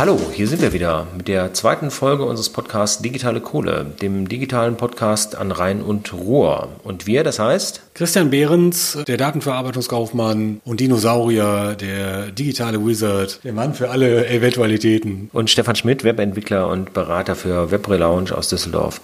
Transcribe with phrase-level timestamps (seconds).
[0.00, 4.78] Hallo, hier sind wir wieder mit der zweiten Folge unseres Podcasts Digitale Kohle, dem digitalen
[4.78, 6.70] Podcast an Rhein und Ruhr.
[6.84, 7.82] Und wir, das heißt?
[7.92, 15.28] Christian Behrens, der Datenverarbeitungskaufmann und Dinosaurier, der digitale Wizard, der Mann für alle Eventualitäten.
[15.34, 19.02] Und Stefan Schmidt, Webentwickler und Berater für Webrelaunch aus Düsseldorf.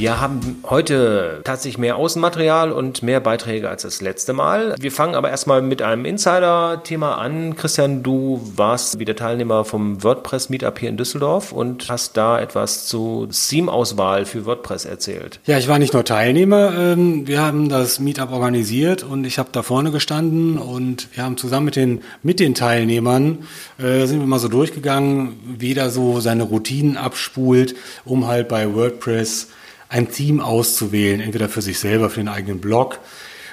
[0.00, 4.74] Wir haben heute tatsächlich mehr Außenmaterial und mehr Beiträge als das letzte Mal.
[4.80, 7.54] Wir fangen aber erstmal mit einem Insider-Thema an.
[7.54, 12.86] Christian, du warst wieder Teilnehmer vom WordPress Meetup hier in Düsseldorf und hast da etwas
[12.86, 15.38] zu Theme-Auswahl für WordPress erzählt.
[15.44, 16.72] Ja, ich war nicht nur Teilnehmer.
[16.78, 21.36] Ähm, wir haben das Meetup organisiert und ich habe da vorne gestanden und wir haben
[21.36, 23.40] zusammen mit den, mit den Teilnehmern,
[23.78, 27.74] äh, sind wir mal so durchgegangen, wie da so seine Routinen abspult,
[28.06, 29.48] um halt bei WordPress
[29.90, 33.00] ein Theme auszuwählen, entweder für sich selber, für den eigenen Blog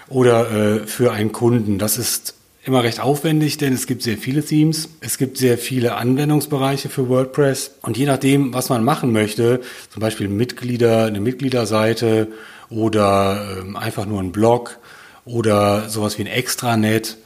[0.08, 1.80] oder äh, für einen Kunden.
[1.80, 5.96] Das ist immer recht aufwendig, denn es gibt sehr viele Themes, es gibt sehr viele
[5.96, 7.72] Anwendungsbereiche für WordPress.
[7.82, 12.28] Und je nachdem, was man machen möchte, zum Beispiel Mitglieder, eine Mitgliederseite
[12.70, 14.78] oder äh, einfach nur ein Blog
[15.26, 17.18] oder sowas wie ein Extranet,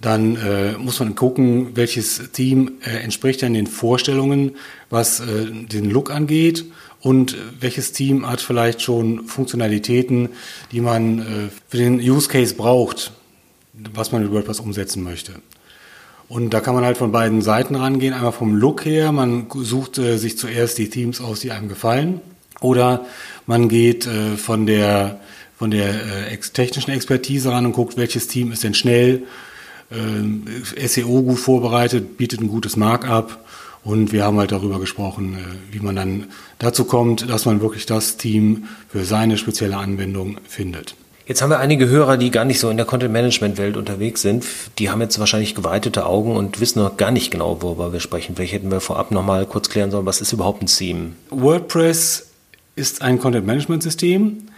[0.00, 4.56] dann äh, muss man gucken, welches Theme äh, entspricht dann den Vorstellungen,
[4.90, 6.66] was äh, den Look angeht
[7.00, 10.30] und welches Team hat vielleicht schon Funktionalitäten,
[10.72, 11.24] die man äh,
[11.68, 13.12] für den Use Case braucht,
[13.94, 15.34] was man mit WordPress umsetzen möchte.
[16.28, 18.12] Und da kann man halt von beiden Seiten rangehen.
[18.12, 22.20] Einmal vom Look her, man sucht äh, sich zuerst die Themes aus, die einem gefallen.
[22.60, 23.06] Oder
[23.46, 25.20] man geht äh, von der,
[25.56, 25.94] von der
[26.52, 29.24] technischen Expertise ran und guckt, welches Team ist denn schnell,
[29.90, 33.38] SEO gut vorbereitet, bietet ein gutes Markup
[33.84, 36.26] und wir haben halt darüber gesprochen, äh, wie man dann
[36.58, 40.94] dazu kommt, dass man wirklich das Team für seine spezielle Anwendung findet.
[41.28, 44.46] Jetzt haben wir einige Hörer, die gar nicht so in der Content-Management-Welt unterwegs sind.
[44.78, 48.34] Die haben jetzt wahrscheinlich geweitete Augen und wissen noch gar nicht genau, worüber wir sprechen.
[48.34, 51.12] Vielleicht hätten wir vorab noch mal kurz klären sollen, was ist überhaupt ein Theme?
[51.28, 52.30] WordPress
[52.76, 54.48] ist ein Content-Management-System.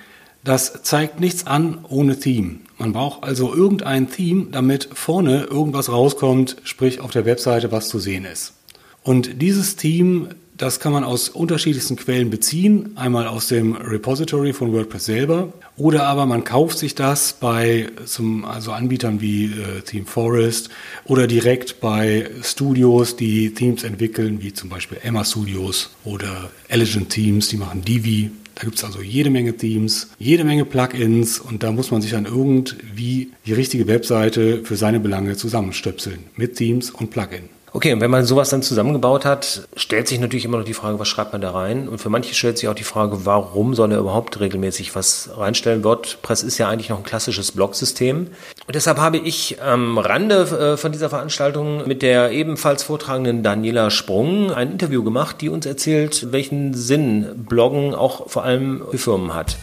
[0.44, 2.58] Das zeigt nichts an ohne Theme.
[2.78, 7.98] Man braucht also irgendein Theme, damit vorne irgendwas rauskommt, sprich auf der Webseite was zu
[7.98, 8.54] sehen ist.
[9.02, 12.90] Und dieses Team, das kann man aus unterschiedlichsten Quellen beziehen.
[12.96, 18.44] Einmal aus dem Repository von WordPress selber oder aber man kauft sich das bei zum,
[18.44, 20.68] also Anbietern wie äh, Team Forest
[21.06, 27.48] oder direkt bei Studios, die Teams entwickeln, wie zum Beispiel Emma Studios oder Elegant Teams,
[27.48, 28.30] die machen Divi.
[28.56, 32.10] Da gibt es also jede Menge Themes, jede Menge Plugins und da muss man sich
[32.10, 37.48] dann irgendwie die richtige Webseite für seine Belange zusammenstöpseln mit Themes und Plugin.
[37.72, 40.98] Okay, und wenn man sowas dann zusammengebaut hat, stellt sich natürlich immer noch die Frage,
[40.98, 41.88] was schreibt man da rein?
[41.88, 45.84] Und für manche stellt sich auch die Frage, warum soll er überhaupt regelmäßig was reinstellen?
[45.84, 48.28] WordPress ist ja eigentlich noch ein klassisches Blog-System.
[48.66, 53.90] Und deshalb habe ich am Rande äh, von dieser Veranstaltung mit der ebenfalls vortragenden Daniela
[53.90, 59.34] Sprung ein Interview gemacht, die uns erzählt, welchen Sinn Bloggen auch vor allem für Firmen
[59.34, 59.56] hat.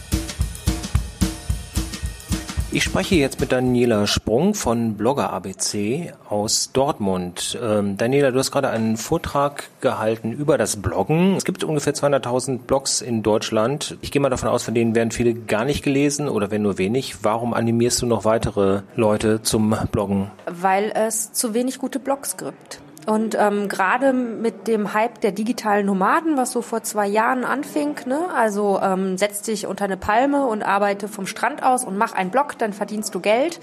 [2.78, 7.58] Ich spreche jetzt mit Daniela Sprung von Blogger ABC aus Dortmund.
[7.60, 11.34] Ähm, Daniela, du hast gerade einen Vortrag gehalten über das Bloggen.
[11.34, 13.98] Es gibt ungefähr 200.000 Blogs in Deutschland.
[14.00, 16.78] Ich gehe mal davon aus, von denen werden viele gar nicht gelesen oder wenn nur
[16.78, 17.24] wenig.
[17.24, 20.30] Warum animierst du noch weitere Leute zum Bloggen?
[20.46, 22.80] Weil es zu wenig gute Blogs gibt.
[23.08, 27.94] Und ähm, gerade mit dem Hype der digitalen Nomaden, was so vor zwei Jahren anfing,
[28.04, 28.28] ne?
[28.36, 32.30] also ähm, setz dich unter eine Palme und arbeite vom Strand aus und mach einen
[32.30, 33.60] Blog, dann verdienst du Geld,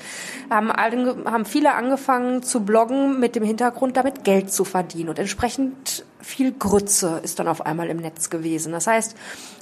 [0.50, 5.10] haben, haben viele angefangen zu bloggen mit dem Hintergrund, damit Geld zu verdienen.
[5.10, 8.72] Und entsprechend viel Grütze ist dann auf einmal im Netz gewesen.
[8.72, 9.16] Das heißt,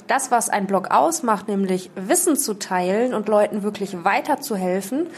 [0.06, 5.08] das, was ein Blog ausmacht, nämlich Wissen zu teilen und Leuten wirklich weiterzuhelfen,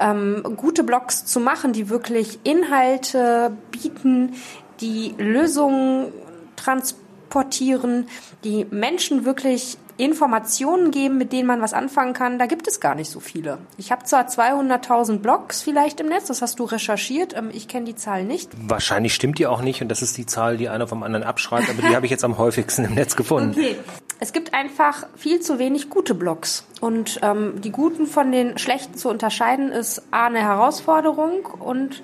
[0.00, 4.34] ähm, gute Blogs zu machen, die wirklich Inhalte bieten,
[4.80, 6.12] die Lösungen
[6.56, 8.08] transportieren,
[8.42, 12.94] die Menschen wirklich Informationen geben, mit denen man was anfangen kann, da gibt es gar
[12.94, 13.58] nicht so viele.
[13.76, 17.84] Ich habe zwar 200.000 Blogs vielleicht im Netz, das hast du recherchiert, ähm, ich kenne
[17.84, 18.50] die Zahl nicht.
[18.56, 21.68] Wahrscheinlich stimmt die auch nicht und das ist die Zahl, die einer vom anderen abschreibt,
[21.68, 23.50] aber die habe ich jetzt am häufigsten im Netz gefunden.
[23.50, 23.76] Okay.
[24.20, 28.94] Es gibt einfach viel zu wenig gute Blogs und ähm, die guten von den schlechten
[28.94, 32.02] zu unterscheiden ist A eine Herausforderung und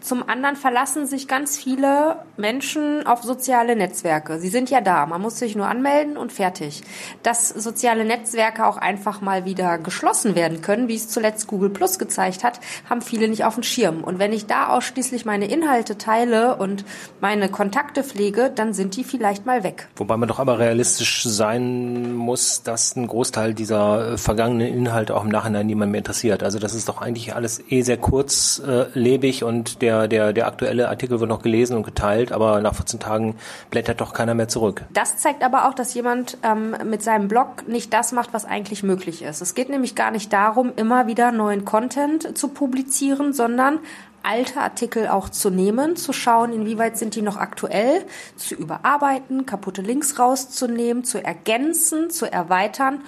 [0.00, 4.38] zum anderen verlassen sich ganz viele Menschen auf soziale Netzwerke.
[4.38, 6.82] Sie sind ja da, man muss sich nur anmelden und fertig.
[7.22, 11.98] Dass soziale Netzwerke auch einfach mal wieder geschlossen werden können, wie es zuletzt Google Plus
[11.98, 14.02] gezeigt hat, haben viele nicht auf dem Schirm.
[14.02, 16.84] Und wenn ich da ausschließlich meine Inhalte teile und
[17.20, 19.88] meine Kontakte pflege, dann sind die vielleicht mal weg.
[19.96, 25.24] Wobei man doch aber realistisch sein muss, dass ein Großteil dieser äh, vergangenen Inhalte auch
[25.24, 26.42] im Nachhinein niemand mehr interessiert.
[26.42, 30.88] Also das ist doch eigentlich alles eh sehr kurzlebig und der der, der, der aktuelle
[30.88, 33.36] Artikel wird noch gelesen und geteilt, aber nach 14 Tagen
[33.70, 34.84] blättert doch keiner mehr zurück.
[34.92, 38.82] Das zeigt aber auch, dass jemand ähm, mit seinem Blog nicht das macht, was eigentlich
[38.82, 39.40] möglich ist.
[39.40, 43.80] Es geht nämlich gar nicht darum, immer wieder neuen Content zu publizieren, sondern
[44.22, 48.04] alte Artikel auch zu nehmen, zu schauen, inwieweit sind die noch aktuell,
[48.36, 53.00] zu überarbeiten, kaputte Links rauszunehmen, zu ergänzen, zu erweitern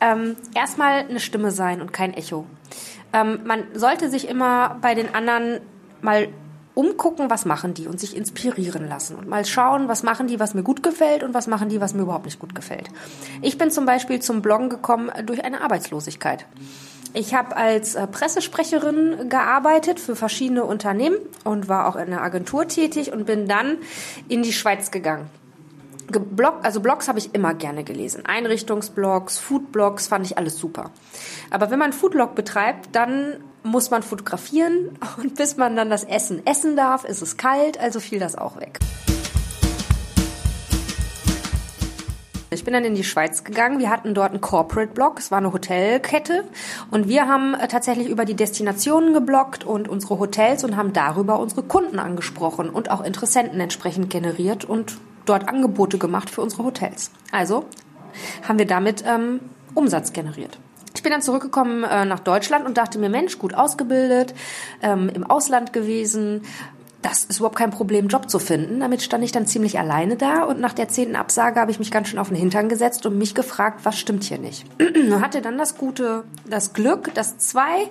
[0.00, 2.46] ähm, erstmal eine Stimme sein und kein Echo.
[3.12, 5.60] Ähm, man sollte sich immer bei den anderen
[6.00, 6.28] mal
[6.74, 10.54] umgucken, was machen die und sich inspirieren lassen und mal schauen, was machen die, was
[10.54, 12.88] mir gut gefällt und was machen die, was mir überhaupt nicht gut gefällt.
[13.42, 16.46] Ich bin zum Beispiel zum Bloggen gekommen durch eine Arbeitslosigkeit.
[17.14, 22.68] Ich habe als äh, Pressesprecherin gearbeitet für verschiedene Unternehmen und war auch in einer Agentur
[22.68, 23.78] tätig und bin dann
[24.28, 25.28] in die Schweiz gegangen.
[26.08, 28.24] Blog, also Blogs habe ich immer gerne gelesen.
[28.26, 30.90] Einrichtungsblogs, Foodblogs fand ich alles super.
[31.50, 36.46] Aber wenn man Foodblog betreibt, dann muss man fotografieren und bis man dann das Essen
[36.46, 38.78] essen darf, ist es kalt, also fiel das auch weg.
[42.50, 43.78] Ich bin dann in die Schweiz gegangen.
[43.78, 45.18] Wir hatten dort einen Corporate Blog.
[45.18, 46.44] Es war eine Hotelkette.
[46.90, 51.40] Und wir haben äh, tatsächlich über die Destinationen geblockt und unsere Hotels und haben darüber
[51.40, 54.96] unsere Kunden angesprochen und auch Interessenten entsprechend generiert und
[55.28, 57.10] dort Angebote gemacht für unsere Hotels.
[57.32, 57.64] Also
[58.46, 59.40] haben wir damit ähm,
[59.74, 60.58] Umsatz generiert.
[60.94, 64.34] Ich bin dann zurückgekommen äh, nach Deutschland und dachte mir, Mensch, gut ausgebildet,
[64.82, 66.42] ähm, im Ausland gewesen.
[67.02, 68.80] Das ist überhaupt kein Problem, Job zu finden.
[68.80, 71.92] Damit stand ich dann ziemlich alleine da und nach der zehnten Absage habe ich mich
[71.92, 74.66] ganz schön auf den Hintern gesetzt und mich gefragt, was stimmt hier nicht.
[75.20, 77.88] hatte dann das gute, das Glück, dass zwei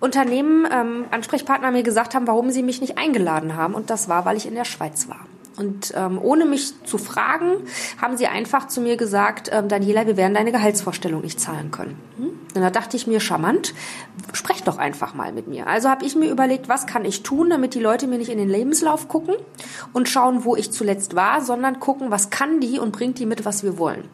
[0.00, 3.74] Unternehmen, ähm, Ansprechpartner mir gesagt haben, warum sie mich nicht eingeladen haben.
[3.74, 5.20] Und das war, weil ich in der Schweiz war.
[5.56, 7.64] Und ähm, ohne mich zu fragen,
[8.00, 11.98] haben sie einfach zu mir gesagt, ähm, Daniela, wir werden deine Gehaltsvorstellung nicht zahlen können.
[12.16, 12.30] Hm?
[12.54, 13.74] Und da dachte ich mir, charmant,
[14.32, 15.66] sprech doch einfach mal mit mir.
[15.66, 18.38] Also habe ich mir überlegt, was kann ich tun, damit die Leute mir nicht in
[18.38, 19.34] den Lebenslauf gucken
[19.92, 23.44] und schauen, wo ich zuletzt war, sondern gucken, was kann die und bringt die mit,
[23.44, 24.08] was wir wollen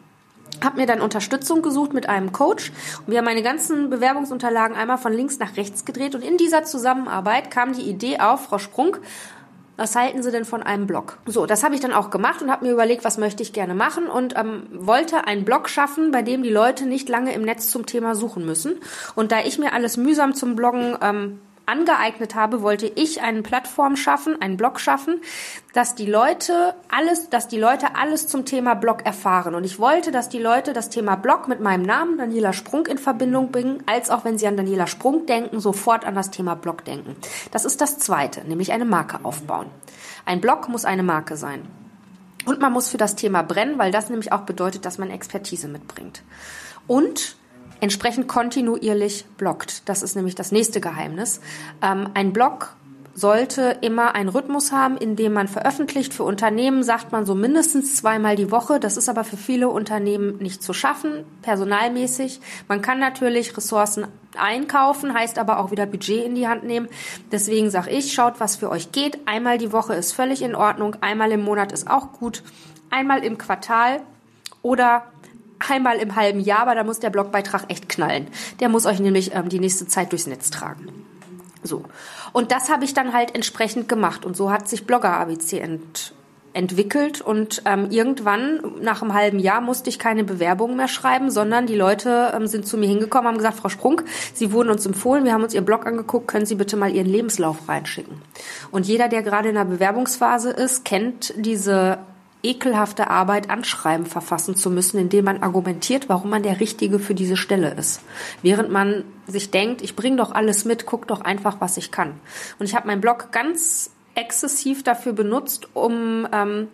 [0.63, 2.71] habe mir dann Unterstützung gesucht mit einem Coach
[3.05, 6.63] und wir haben meine ganzen Bewerbungsunterlagen einmal von links nach rechts gedreht und in dieser
[6.63, 8.97] Zusammenarbeit kam die Idee auf, Frau Sprung,
[9.79, 11.17] was halten Sie denn von einem Blog?
[11.25, 13.73] So, das habe ich dann auch gemacht und habe mir überlegt, was möchte ich gerne
[13.73, 17.69] machen und ähm, wollte einen Blog schaffen, bei dem die Leute nicht lange im Netz
[17.69, 18.79] zum Thema suchen müssen.
[19.15, 23.95] Und da ich mir alles mühsam zum Bloggen ähm, angeeignet habe, wollte ich eine Plattform
[23.95, 25.21] schaffen, einen Blog schaffen,
[25.73, 29.55] dass die Leute alles, dass die Leute alles zum Thema Blog erfahren.
[29.55, 32.97] Und ich wollte, dass die Leute das Thema Blog mit meinem Namen Daniela Sprung in
[32.97, 36.83] Verbindung bringen, als auch wenn sie an Daniela Sprung denken, sofort an das Thema Blog
[36.85, 37.15] denken.
[37.51, 39.67] Das ist das zweite, nämlich eine Marke aufbauen.
[40.25, 41.67] Ein Blog muss eine Marke sein.
[42.45, 45.67] Und man muss für das Thema brennen, weil das nämlich auch bedeutet, dass man Expertise
[45.67, 46.23] mitbringt.
[46.87, 47.35] Und
[47.81, 49.87] entsprechend kontinuierlich blockt.
[49.87, 51.41] Das ist nämlich das nächste Geheimnis.
[51.81, 52.75] Ähm, ein Blog
[53.19, 56.13] sollte immer einen Rhythmus haben, in dem man veröffentlicht.
[56.13, 58.79] Für Unternehmen sagt man so mindestens zweimal die Woche.
[58.79, 62.39] Das ist aber für viele Unternehmen nicht zu schaffen, personalmäßig.
[62.67, 66.87] Man kann natürlich Ressourcen einkaufen, heißt aber auch wieder Budget in die Hand nehmen.
[67.31, 69.19] Deswegen sage ich, schaut, was für euch geht.
[69.27, 72.43] Einmal die Woche ist völlig in Ordnung, einmal im Monat ist auch gut,
[72.89, 74.01] einmal im Quartal
[74.61, 75.03] oder
[75.67, 78.27] einmal im halben Jahr, aber da muss der Blogbeitrag echt knallen.
[78.59, 80.87] Der muss euch nämlich ähm, die nächste Zeit durchs Netz tragen.
[81.63, 81.83] So.
[82.31, 84.25] Und das habe ich dann halt entsprechend gemacht.
[84.25, 86.13] Und so hat sich Blogger ABC ent
[86.53, 91.67] entwickelt und ähm, irgendwann nach einem halben Jahr musste ich keine Bewerbungen mehr schreiben, sondern
[91.67, 94.01] die Leute ähm, sind zu mir hingekommen, haben gesagt, Frau Sprung,
[94.33, 97.07] Sie wurden uns empfohlen, wir haben uns Ihr Blog angeguckt, können Sie bitte mal Ihren
[97.07, 98.21] Lebenslauf reinschicken.
[98.71, 101.99] Und jeder, der gerade in einer Bewerbungsphase ist, kennt diese
[102.41, 107.35] ekelhafte Arbeit, Anschreiben verfassen zu müssen, indem man argumentiert, warum man der Richtige für diese
[107.35, 108.01] Stelle ist.
[108.41, 112.13] Während man sich denkt, ich bringe doch alles mit, guck doch einfach, was ich kann.
[112.57, 116.67] Und ich habe meinen Blog ganz exzessiv dafür benutzt, um ähm,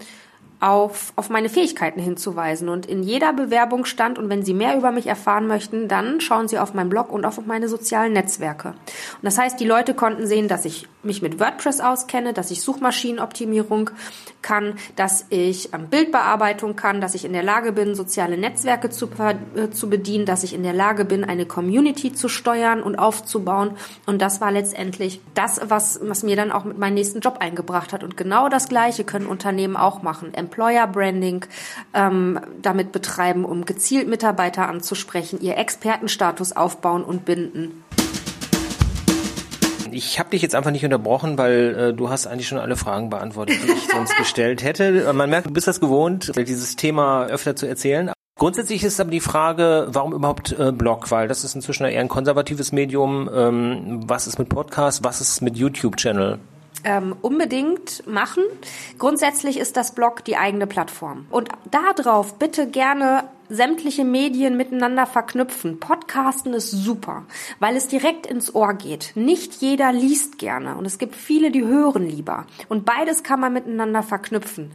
[0.59, 2.69] auf, auf meine Fähigkeiten hinzuweisen.
[2.69, 6.47] Und in jeder Bewerbung stand, und wenn Sie mehr über mich erfahren möchten, dann schauen
[6.47, 8.69] Sie auf meinen Blog und auf meine sozialen Netzwerke.
[8.69, 12.61] Und das heißt, die Leute konnten sehen, dass ich mich mit WordPress auskenne, dass ich
[12.61, 13.91] Suchmaschinenoptimierung
[14.41, 19.09] kann, dass ich ähm, Bildbearbeitung kann, dass ich in der Lage bin, soziale Netzwerke zu,
[19.55, 23.71] äh, zu bedienen, dass ich in der Lage bin, eine Community zu steuern und aufzubauen.
[24.05, 27.93] Und das war letztendlich das, was, was mir dann auch mit meinem nächsten Job eingebracht
[27.93, 28.03] hat.
[28.03, 30.33] Und genau das Gleiche können Unternehmen auch machen.
[30.33, 31.45] Employer Branding
[31.93, 37.84] ähm, damit betreiben, um gezielt Mitarbeiter anzusprechen, ihr Expertenstatus aufbauen und binden.
[39.95, 43.09] Ich habe dich jetzt einfach nicht unterbrochen, weil äh, du hast eigentlich schon alle Fragen
[43.09, 45.13] beantwortet, die ich sonst gestellt hätte.
[45.13, 48.11] Man merkt, du bist das gewohnt, dieses Thema öfter zu erzählen.
[48.37, 51.11] Grundsätzlich ist aber die Frage, warum überhaupt äh, Blog?
[51.11, 53.29] Weil das ist inzwischen eher ein konservatives Medium.
[53.33, 55.05] Ähm, was ist mit Podcast?
[55.05, 56.39] Was ist mit YouTube-Channel?
[56.85, 58.43] Ähm, unbedingt machen.
[58.97, 61.25] Grundsätzlich ist das Blog die eigene Plattform.
[61.29, 65.79] Und darauf bitte gerne sämtliche Medien miteinander verknüpfen.
[65.79, 67.25] Podcasten ist super,
[67.59, 69.11] weil es direkt ins Ohr geht.
[69.15, 72.45] Nicht jeder liest gerne und es gibt viele, die hören lieber.
[72.69, 74.71] Und beides kann man miteinander verknüpfen.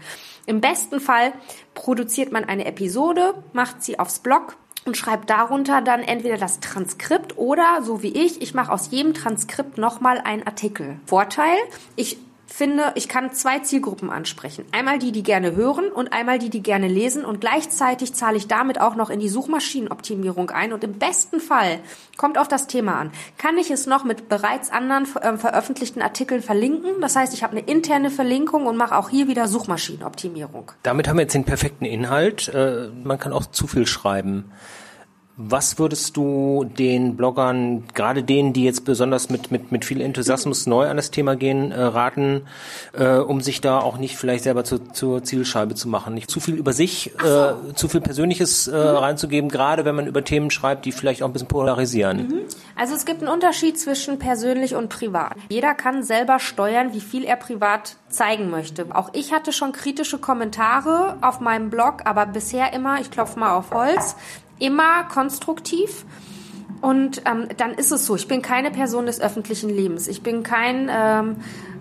[0.47, 1.33] Im besten Fall
[1.75, 7.37] produziert man eine Episode, macht sie aufs Blog und schreibe darunter dann entweder das Transkript
[7.39, 10.99] oder, so wie ich, ich mache aus jedem Transkript nochmal einen Artikel.
[11.07, 11.57] Vorteil,
[11.97, 12.19] ich
[12.53, 14.65] finde, ich kann zwei Zielgruppen ansprechen.
[14.73, 18.49] Einmal die, die gerne hören und einmal die, die gerne lesen und gleichzeitig zahle ich
[18.49, 21.79] damit auch noch in die Suchmaschinenoptimierung ein und im besten Fall
[22.17, 23.13] kommt auf das Thema an.
[23.39, 27.01] Kann ich es noch mit bereits anderen äh, veröffentlichten Artikeln verlinken?
[27.01, 30.73] Das heißt, ich habe eine interne Verlinkung und mache auch hier wieder Suchmaschinenoptimierung.
[30.83, 32.49] Damit haben wir jetzt den perfekten Inhalt.
[32.49, 34.53] Äh, man kann auch zu viel schreiben.
[35.43, 40.67] Was würdest du den Bloggern, gerade denen, die jetzt besonders mit, mit, mit viel Enthusiasmus
[40.67, 42.43] neu an das Thema gehen, äh, raten,
[42.93, 46.13] äh, um sich da auch nicht vielleicht selber zu, zur Zielscheibe zu machen?
[46.13, 50.23] Nicht zu viel über sich, äh, zu viel Persönliches äh, reinzugeben, gerade wenn man über
[50.25, 52.29] Themen schreibt, die vielleicht auch ein bisschen polarisieren?
[52.29, 52.41] Mhm.
[52.77, 55.37] Also es gibt einen Unterschied zwischen persönlich und privat.
[55.49, 58.87] Jeder kann selber steuern, wie viel er privat zeigen möchte.
[58.91, 63.57] Auch ich hatte schon kritische Kommentare auf meinem Blog, aber bisher immer, ich klopfe mal
[63.57, 64.17] auf Holz,
[64.61, 66.05] immer konstruktiv.
[66.81, 70.09] Und ähm, dann ist es so, ich bin keine Person des öffentlichen Lebens.
[70.09, 71.37] Ich bin kein, ähm,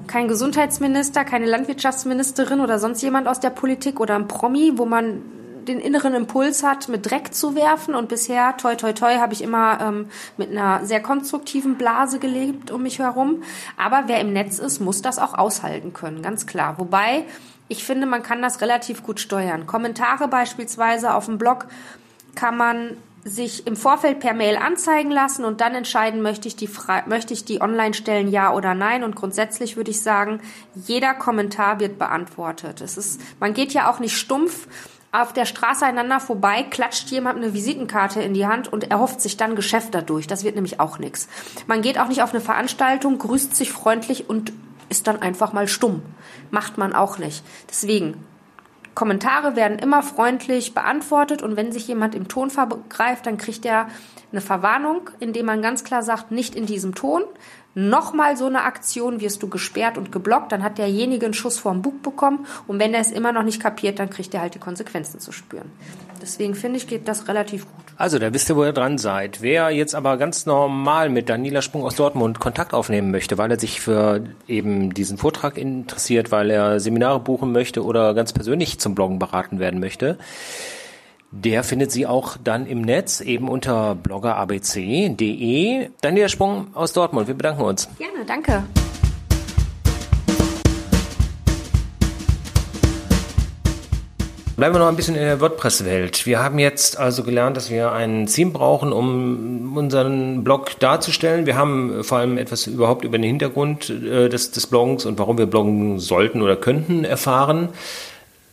[0.07, 5.21] kein Gesundheitsminister, keine Landwirtschaftsministerin oder sonst jemand aus der Politik oder ein Promi, wo man
[5.69, 7.95] den inneren Impuls hat, mit Dreck zu werfen.
[7.95, 12.71] Und bisher, toi, toi, toi, habe ich immer ähm, mit einer sehr konstruktiven Blase gelebt
[12.71, 13.43] um mich herum.
[13.77, 16.77] Aber wer im Netz ist, muss das auch aushalten können, ganz klar.
[16.77, 17.25] Wobei,
[17.67, 19.67] ich finde, man kann das relativ gut steuern.
[19.67, 21.67] Kommentare beispielsweise auf dem Blog
[22.39, 26.69] kann man sich im Vorfeld per Mail anzeigen lassen und dann entscheiden, möchte ich die,
[27.05, 29.03] möchte ich die online stellen, ja oder nein.
[29.03, 30.39] Und grundsätzlich würde ich sagen,
[30.74, 32.79] jeder Kommentar wird beantwortet.
[32.79, 34.69] Es ist, man geht ja auch nicht stumpf
[35.12, 39.36] auf der Straße einander vorbei, klatscht jemand eine Visitenkarte in die Hand und erhofft sich
[39.36, 40.27] dann Geschäft dadurch.
[40.27, 41.27] Das wird nämlich auch nichts.
[41.67, 44.53] Man geht auch nicht auf eine Veranstaltung, grüßt sich freundlich und
[44.88, 46.03] ist dann einfach mal stumm.
[46.51, 47.43] Macht man auch nicht.
[47.69, 48.24] Deswegen
[49.00, 53.88] Kommentare werden immer freundlich beantwortet und wenn sich jemand im Ton vergreift, dann kriegt er
[54.34, 57.24] eine Verwarnung, indem man ganz klar sagt, nicht in diesem Ton.
[57.79, 61.81] Nochmal so eine Aktion wirst du gesperrt und geblockt, dann hat derjenige einen Schuss vorm
[61.81, 64.59] Bug bekommen und wenn er es immer noch nicht kapiert, dann kriegt er halt die
[64.59, 65.71] Konsequenzen zu spüren.
[66.21, 67.86] Deswegen finde ich, geht das relativ gut.
[67.95, 69.41] Also, da wisst ihr, wo ihr dran seid.
[69.41, 73.59] Wer jetzt aber ganz normal mit Daniela Sprung aus Dortmund Kontakt aufnehmen möchte, weil er
[73.59, 78.93] sich für eben diesen Vortrag interessiert, weil er Seminare buchen möchte oder ganz persönlich zum
[78.93, 80.17] Bloggen beraten werden möchte,
[81.31, 85.89] der findet sie auch dann im Netz eben unter bloggerabc.de.
[86.01, 87.88] Daniela Sprung aus Dortmund, wir bedanken uns.
[87.98, 88.63] Gerne, danke.
[94.57, 96.25] Bleiben wir noch ein bisschen in der WordPress-Welt.
[96.25, 101.45] Wir haben jetzt also gelernt, dass wir ein Theme brauchen, um unseren Blog darzustellen.
[101.45, 105.38] Wir haben vor allem etwas überhaupt über den Hintergrund äh, des, des Bloggens und warum
[105.38, 107.69] wir bloggen sollten oder könnten erfahren.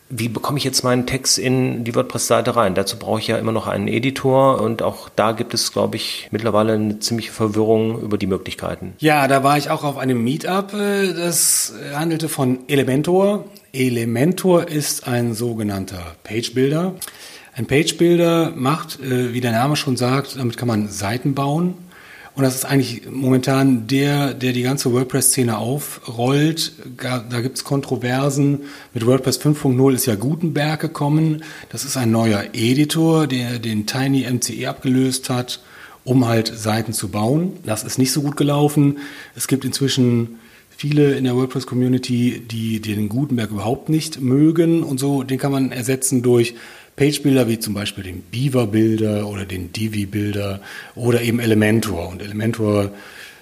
[0.09, 2.75] Wie bekomme ich jetzt meinen Text in die WordPress-Seite rein?
[2.75, 6.29] Dazu brauche ich ja immer noch einen Editor und auch da gibt es, glaube ich,
[6.31, 8.93] mittlerweile eine ziemliche Verwirrung über die Möglichkeiten.
[8.99, 10.73] Ja, da war ich auch auf einem Meetup.
[10.73, 13.45] Äh, das handelte von Elementor.
[13.73, 16.95] Elementor ist ein sogenannter Page Builder.
[17.53, 21.73] Ein Page Builder macht, äh, wie der Name schon sagt, damit kann man Seiten bauen.
[22.37, 26.73] Und das ist eigentlich momentan der, der die ganze WordPress-Szene aufrollt.
[27.01, 28.59] Da gibt's Kontroversen.
[28.93, 31.43] Mit WordPress 5.0 ist ja Gutenberg gekommen.
[31.69, 35.61] Das ist ein neuer Editor, der den Tiny MCE abgelöst hat,
[36.03, 37.53] um halt Seiten zu bauen.
[37.65, 38.99] Das ist nicht so gut gelaufen.
[39.35, 40.37] Es gibt inzwischen
[40.69, 45.23] viele in der WordPress-Community, die den Gutenberg überhaupt nicht mögen und so.
[45.23, 46.53] Den kann man ersetzen durch
[46.97, 50.59] Page-Builder wie zum Beispiel den Beaver-Builder oder den Divi-Builder
[50.95, 52.09] oder eben Elementor.
[52.09, 52.91] Und Elementor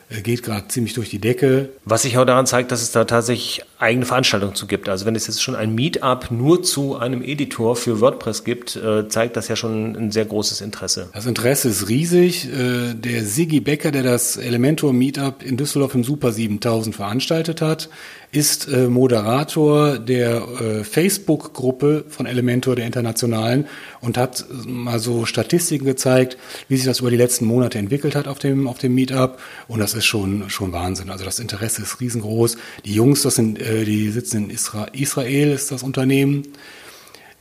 [0.10, 1.70] äh, geht gerade ziemlich durch die Decke.
[1.86, 4.90] Was sich auch daran zeigt, dass es da tatsächlich eigene Veranstaltungen zu gibt.
[4.90, 9.08] Also wenn es jetzt schon ein Meetup nur zu einem Editor für WordPress gibt, äh,
[9.08, 11.10] zeigt das ja schon ein sehr großes Interesse.
[11.14, 12.48] Das Interesse ist riesig.
[12.48, 17.90] Äh, der Sigi Becker, der das Elementor Meetup in Düsseldorf im Super 7000 veranstaltet hat,
[18.36, 23.66] ist äh, Moderator der äh, Facebook-Gruppe von Elementor der Internationalen
[24.02, 26.38] und hat mal so Statistiken gezeigt,
[26.68, 29.40] wie sich das über die letzten Monate entwickelt hat auf dem, auf dem Meetup.
[29.70, 31.10] Und das ist schon, schon Wahnsinn.
[31.10, 32.58] Also das Interesse ist riesengroß.
[32.84, 36.44] Die Jungs, das sind, äh, die sitzen in Isra Israel, ist das Unternehmen,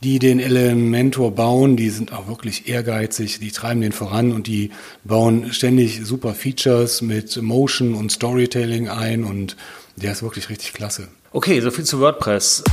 [0.05, 1.77] die den Elementor bauen.
[1.77, 4.69] Die sind auch wirklich ehrgeizig, die treiben den voran und die
[5.03, 9.57] bauen ständig super Features mit Motion und Storytelling ein und
[9.95, 11.07] der ist wirklich richtig klasse.
[11.31, 12.63] Okay, so viel zu WordPress.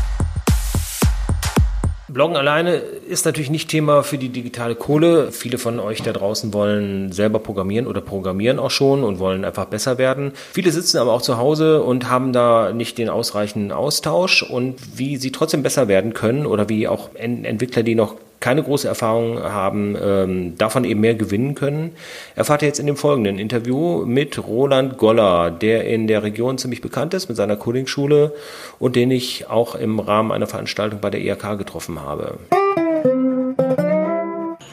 [2.13, 5.33] Bloggen alleine ist natürlich nicht Thema für die digitale Kohle.
[5.33, 9.65] Viele von euch da draußen wollen selber programmieren oder programmieren auch schon und wollen einfach
[9.65, 10.33] besser werden.
[10.53, 15.17] Viele sitzen aber auch zu Hause und haben da nicht den ausreichenden Austausch und wie
[15.17, 19.97] sie trotzdem besser werden können oder wie auch Entwickler, die noch keine große Erfahrung haben,
[20.03, 21.93] ähm, davon eben mehr gewinnen können,
[22.35, 26.83] erfahrt ihr jetzt in dem folgenden Interview mit Roland Goller, der in der Region ziemlich
[26.83, 28.35] bekannt ist mit seiner Coding-Schule
[28.79, 32.39] und den ich auch im Rahmen einer Veranstaltung bei der IHK getroffen habe.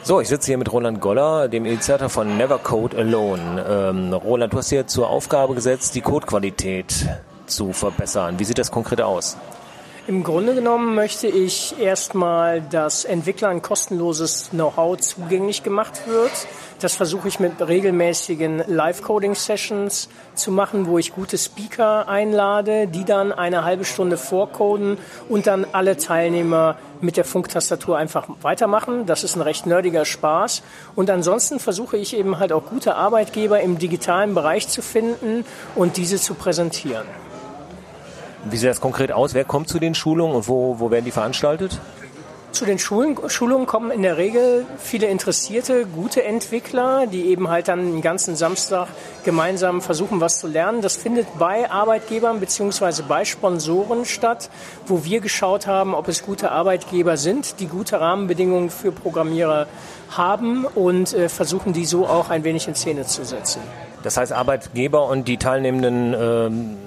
[0.04, 3.64] So, ich sitze hier mit Roland Goller, dem Initiator von Never Code Alone.
[3.70, 7.08] Ähm, Roland, du hast dir zur Aufgabe gesetzt, die Codequalität
[7.46, 8.40] zu verbessern.
[8.40, 9.38] Wie sieht das konkret aus?
[10.10, 16.32] Im Grunde genommen möchte ich erstmal, dass Entwicklern kostenloses Know-how zugänglich gemacht wird.
[16.80, 23.32] Das versuche ich mit regelmäßigen Live-Coding-Sessions zu machen, wo ich gute Speaker einlade, die dann
[23.32, 24.98] eine halbe Stunde vorcoden
[25.30, 29.06] und dann alle Teilnehmer mit der Funktastatur einfach weitermachen.
[29.06, 30.64] Das ist ein recht nerdiger Spaß.
[30.96, 35.98] Und ansonsten versuche ich eben halt auch gute Arbeitgeber im digitalen Bereich zu finden und
[35.98, 37.06] diese zu präsentieren.
[38.46, 39.34] Wie sieht das konkret aus?
[39.34, 41.80] Wer kommt zu den Schulungen und wo, wo werden die veranstaltet?
[42.52, 47.68] Zu den Schulen, Schulungen kommen in der Regel viele interessierte, gute Entwickler, die eben halt
[47.68, 48.88] dann den ganzen Samstag
[49.24, 50.82] gemeinsam versuchen, was zu lernen.
[50.82, 54.50] Das findet bei Arbeitgebern beziehungsweise bei Sponsoren statt,
[54.88, 59.68] wo wir geschaut haben, ob es gute Arbeitgeber sind, die gute Rahmenbedingungen für Programmierer
[60.10, 63.62] haben und äh, versuchen, die so auch ein wenig in Szene zu setzen.
[64.02, 66.78] Das heißt, Arbeitgeber und die teilnehmenden ähm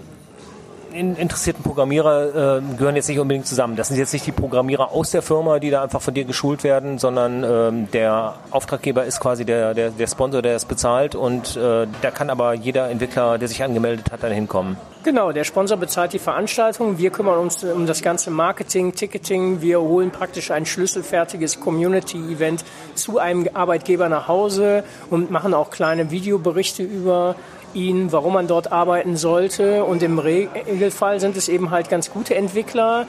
[0.92, 3.76] interessierten Programmierer äh, gehören jetzt nicht unbedingt zusammen.
[3.76, 6.64] Das sind jetzt nicht die Programmierer aus der Firma, die da einfach von dir geschult
[6.64, 11.56] werden, sondern ähm, der Auftraggeber ist quasi der, der, der Sponsor, der es bezahlt und
[11.56, 14.76] äh, da kann aber jeder Entwickler, der sich angemeldet hat, dann hinkommen.
[15.04, 16.96] Genau, der Sponsor bezahlt die Veranstaltung.
[16.96, 19.60] Wir kümmern uns um das ganze Marketing, Ticketing.
[19.60, 26.12] Wir holen praktisch ein schlüsselfertiges Community-Event zu einem Arbeitgeber nach Hause und machen auch kleine
[26.12, 27.34] Videoberichte über
[27.74, 29.84] ihn, warum man dort arbeiten sollte.
[29.84, 33.06] Und im Regelfall sind es eben halt ganz gute Entwickler,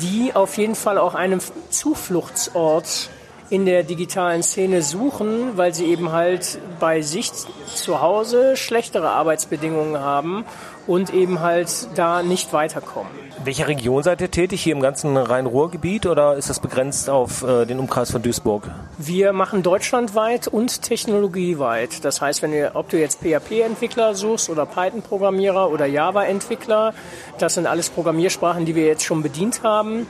[0.00, 3.10] die auf jeden Fall auch einen Zufluchtsort
[3.50, 7.32] in der digitalen Szene suchen, weil sie eben halt bei sich
[7.66, 10.44] zu Hause schlechtere Arbeitsbedingungen haben
[10.86, 13.10] und eben halt da nicht weiterkommen.
[13.42, 14.62] Welche Region seid ihr tätig?
[14.62, 18.70] Hier im ganzen Rhein-Ruhr-Gebiet oder ist das begrenzt auf äh, den Umkreis von Duisburg?
[18.98, 22.04] Wir machen deutschlandweit und technologieweit.
[22.04, 26.92] Das heißt, wenn ihr, ob du jetzt PHP-Entwickler suchst oder Python-Programmierer oder Java-Entwickler,
[27.38, 30.06] das sind alles Programmiersprachen, die wir jetzt schon bedient haben.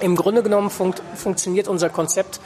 [0.00, 2.40] Im Grunde genommen fun funktioniert unser Konzept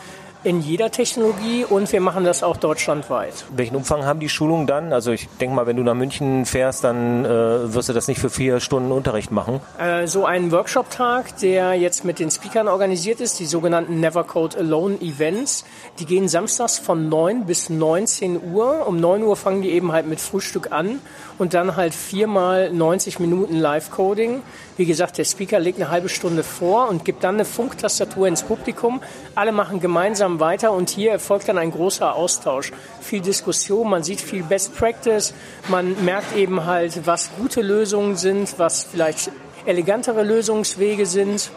[0.45, 3.45] in jeder Technologie und wir machen das auch deutschlandweit.
[3.55, 4.93] Welchen Umfang haben die Schulungen dann?
[4.93, 8.21] Also ich denke mal, wenn du nach München fährst, dann äh, wirst du das nicht
[8.21, 9.61] für vier Stunden Unterricht machen.
[9.79, 14.59] Äh, so ein Workshop-Tag, der jetzt mit den Speakern organisiert ist, die sogenannten Never Code
[14.59, 15.65] Alone Events,
[16.01, 18.87] die gehen samstags von 9 bis 19 Uhr.
[18.87, 20.99] Um 9 Uhr fangen die eben halt mit Frühstück an
[21.38, 24.43] und dann halt viermal 90 Minuten Live-Coding.
[24.77, 28.43] Wie gesagt, der Speaker legt eine halbe Stunde vor und gibt dann eine Funktastatur ins
[28.43, 29.03] Publikum.
[29.35, 32.73] Alle machen gemeinsam weiter und hier erfolgt dann ein großer Austausch.
[33.01, 35.35] Viel Diskussion, man sieht viel Best Practice,
[35.69, 39.31] man merkt eben halt, was gute Lösungen sind, was vielleicht
[39.67, 41.51] elegantere Lösungswege sind.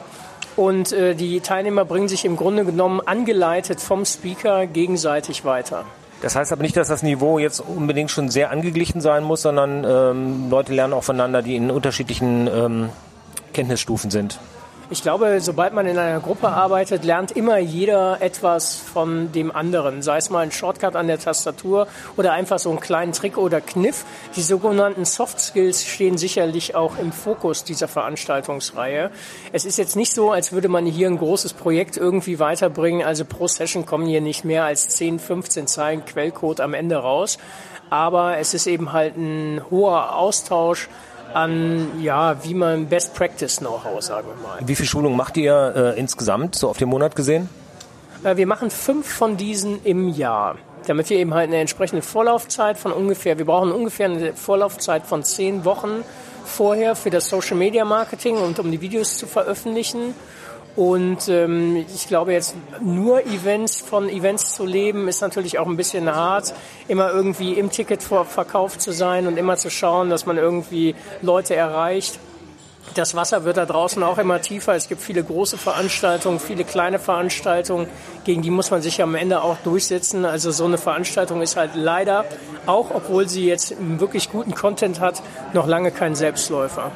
[0.58, 5.86] Und äh, die Teilnehmer bringen sich im Grunde genommen angeleitet vom Speaker gegenseitig weiter.
[6.22, 9.84] Das heißt aber nicht, dass das Niveau jetzt unbedingt schon sehr angeglichen sein muss, sondern
[9.84, 12.90] ähm, Leute lernen auch voneinander, die in unterschiedlichen ähm,
[13.54, 14.40] Kenntnisstufen sind.
[14.92, 20.04] Ich glaube, sobald man in einer Gruppe arbeitet, lernt immer jeder etwas von dem anderen.
[20.04, 23.62] Sei es mal ein Shortcut an der Tastatur oder einfach so einen kleinen Trick oder
[23.62, 24.06] Kniff.
[24.36, 29.10] Die sogenannten Soft Skills stehen sicherlich auch im Fokus dieser Veranstaltungsreihe.
[29.52, 33.04] Es ist jetzt nicht so, als würde man hier ein großes Projekt irgendwie weiterbringen.
[33.04, 37.40] Also pro Session kommen hier nicht mehr als 10, 15 Zeilen Quellcode am Ende raus.
[37.90, 40.90] Aber es ist eben halt ein hoher Austausch
[41.34, 44.60] an, ja, wie man Best Practice Know-how, sagen wir mal.
[44.66, 47.50] Wie viele Schulungen macht ihr äh, insgesamt, so auf den Monat gesehen?
[48.24, 50.56] Äh, wir machen fünf von diesen im Jahr
[50.88, 55.24] damit wir eben halt eine entsprechende Vorlaufzeit von ungefähr, wir brauchen ungefähr eine Vorlaufzeit von
[55.24, 56.04] zehn Wochen
[56.46, 60.14] vorher für das Social Media Marketing und um die Videos zu veröffentlichen.
[60.76, 65.78] Und ähm, ich glaube jetzt nur Events von Events zu leben, ist natürlich auch ein
[65.78, 66.54] bisschen hart,
[66.90, 72.20] immer irgendwie im Ticketverkauf zu sein und immer zu schauen, dass man irgendwie Leute erreicht.
[72.94, 74.76] Das Wasser wird da draußen auch immer tiefer.
[74.76, 77.88] Es gibt viele große Veranstaltungen, viele kleine Veranstaltungen,
[78.26, 80.24] gegen die muss man sich am Ende auch durchsetzen.
[80.26, 82.26] Also so eine Veranstaltung ist halt leider,
[82.66, 86.92] auch obwohl sie jetzt wirklich guten Content hat, noch lange kein Selbstläufer.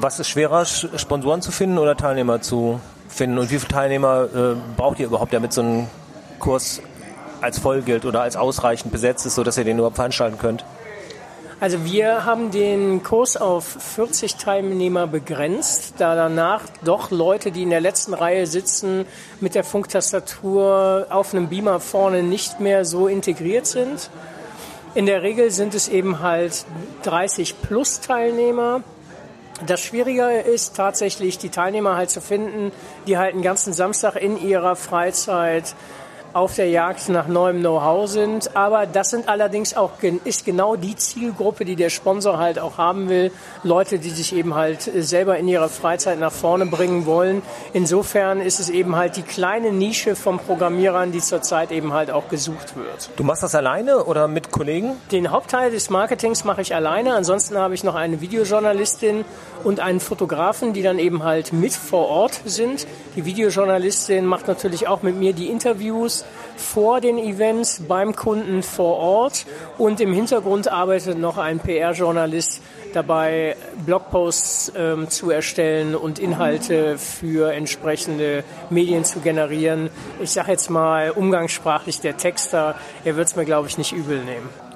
[0.00, 3.38] Was ist schwerer, Sponsoren zu finden oder Teilnehmer zu finden?
[3.38, 5.90] Und wie viele Teilnehmer äh, braucht ihr überhaupt, damit so ein
[6.38, 6.80] Kurs
[7.40, 10.64] als voll gilt oder als ausreichend besetzt ist, sodass ihr den überhaupt veranstalten könnt?
[11.58, 17.70] Also wir haben den Kurs auf 40 Teilnehmer begrenzt, da danach doch Leute, die in
[17.70, 19.04] der letzten Reihe sitzen,
[19.40, 24.10] mit der Funktastatur auf einem Beamer vorne nicht mehr so integriert sind.
[24.94, 26.64] In der Regel sind es eben halt
[27.02, 28.82] 30 plus Teilnehmer.
[29.66, 32.70] Das Schwierige ist tatsächlich, die Teilnehmer halt zu finden,
[33.06, 35.74] die halt einen ganzen Samstag in ihrer Freizeit
[36.38, 38.56] auf der Jagd nach neuem Know-how sind.
[38.56, 39.90] Aber das sind allerdings auch,
[40.24, 43.32] ist genau die Zielgruppe, die der Sponsor halt auch haben will.
[43.64, 47.42] Leute, die sich eben halt selber in ihrer Freizeit nach vorne bringen wollen.
[47.72, 52.28] Insofern ist es eben halt die kleine Nische von Programmierern, die zurzeit eben halt auch
[52.28, 53.10] gesucht wird.
[53.16, 54.92] Du machst das alleine oder mit Kollegen?
[55.10, 57.14] Den Hauptteil des Marketings mache ich alleine.
[57.14, 59.24] Ansonsten habe ich noch eine Videojournalistin
[59.64, 62.86] und einen Fotografen, die dann eben halt mit vor Ort sind.
[63.16, 66.24] Die Videojournalistin macht natürlich auch mit mir die Interviews
[66.58, 69.46] vor den Events beim Kunden vor Ort
[69.78, 72.60] und im Hintergrund arbeitet noch ein PR-Journalist
[72.92, 79.90] dabei, Blogposts ähm, zu erstellen und Inhalte für entsprechende Medien zu generieren.
[80.20, 84.24] Ich sage jetzt mal umgangssprachlich der Texter, er wird es mir, glaube ich, nicht übel
[84.24, 84.67] nehmen.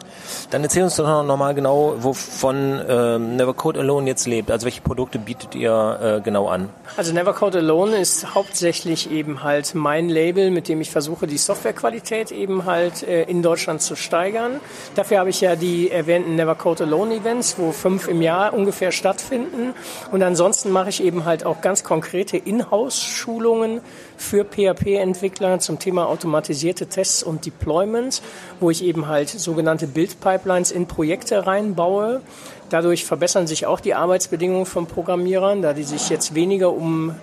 [0.51, 4.51] Dann erzähl uns doch noch mal genau, wovon äh, Never Code Alone jetzt lebt.
[4.51, 6.69] Also welche Produkte bietet ihr äh, genau an?
[6.97, 11.39] Also Never Code Alone ist hauptsächlich eben halt mein Label, mit dem ich versuche, die
[11.39, 14.61] Softwarequalität eben halt äh, in Deutschland zu steigern.
[14.95, 18.93] Dafür habe ich ja die erwähnten Never Code Alone Events, wo fünf im Jahr ungefähr
[18.93, 19.75] stattfinden.
[20.11, 23.81] Und ansonsten mache ich eben halt auch ganz konkrete Inhouse-Schulungen
[24.23, 28.23] für PHP-Entwickler zum Thema automatisierte Tests und Deployments,
[28.61, 32.23] wo ich eben halt sogenannte Build-Pipelines in Projekte reinbaue.
[32.71, 37.15] Dadurch verbessern sich auch die Arbeitsbedingungen von Programmierern, da die sich jetzt weniger um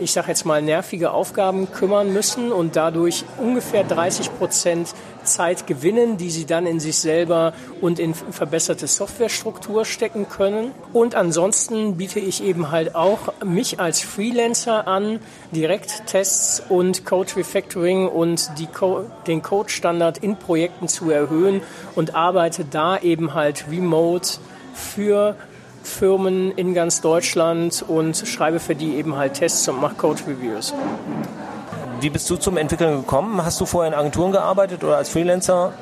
[0.00, 4.94] ich sage jetzt mal, nervige Aufgaben kümmern müssen und dadurch ungefähr 30 Prozent
[5.32, 10.72] Zeit gewinnen, die sie dann in sich selber und in verbesserte Softwarestruktur stecken können.
[10.92, 15.20] Und ansonsten biete ich eben halt auch mich als Freelancer an,
[15.52, 21.60] direkt Tests und Code Refactoring und Co den Code-Standard in Projekten zu erhöhen
[21.94, 24.38] und arbeite da eben halt remote
[24.74, 25.36] für
[25.82, 30.74] Firmen in ganz Deutschland und schreibe für die eben halt Tests und mache Code Reviews.
[32.00, 33.44] Wie bist du zum Entwickeln gekommen?
[33.44, 35.72] Hast du vorher in Agenturen gearbeitet oder als Freelancer?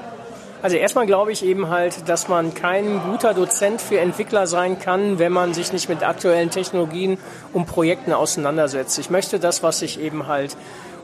[0.62, 5.18] Also erstmal glaube ich eben halt, dass man kein guter Dozent für Entwickler sein kann,
[5.18, 7.18] wenn man sich nicht mit aktuellen Technologien
[7.52, 8.98] und Projekten auseinandersetzt.
[8.98, 10.56] Ich möchte das, was ich eben halt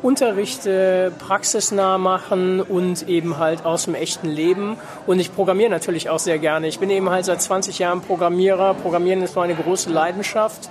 [0.02, 4.76] unterrichte, praxisnah machen und eben halt aus dem echten Leben.
[5.06, 6.66] Und ich programmiere natürlich auch sehr gerne.
[6.66, 8.74] Ich bin eben halt seit 20 Jahren Programmierer.
[8.74, 10.70] Programmieren ist meine große Leidenschaft.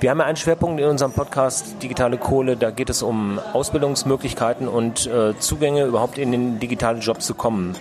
[0.00, 2.56] Wir haben ja einen Schwerpunkt in unserem Podcast Digitale Kohle.
[2.56, 7.76] Da geht es um Ausbildungsmöglichkeiten und äh, Zugänge überhaupt in den digitalen Job zu kommen.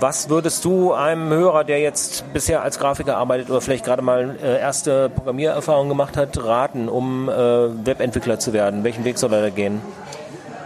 [0.00, 4.34] Was würdest du einem Hörer, der jetzt bisher als Grafiker arbeitet oder vielleicht gerade mal
[4.42, 8.82] äh, erste Programmiererfahrung gemacht hat, raten, um äh, Webentwickler zu werden?
[8.82, 9.82] Welchen Weg soll er da gehen?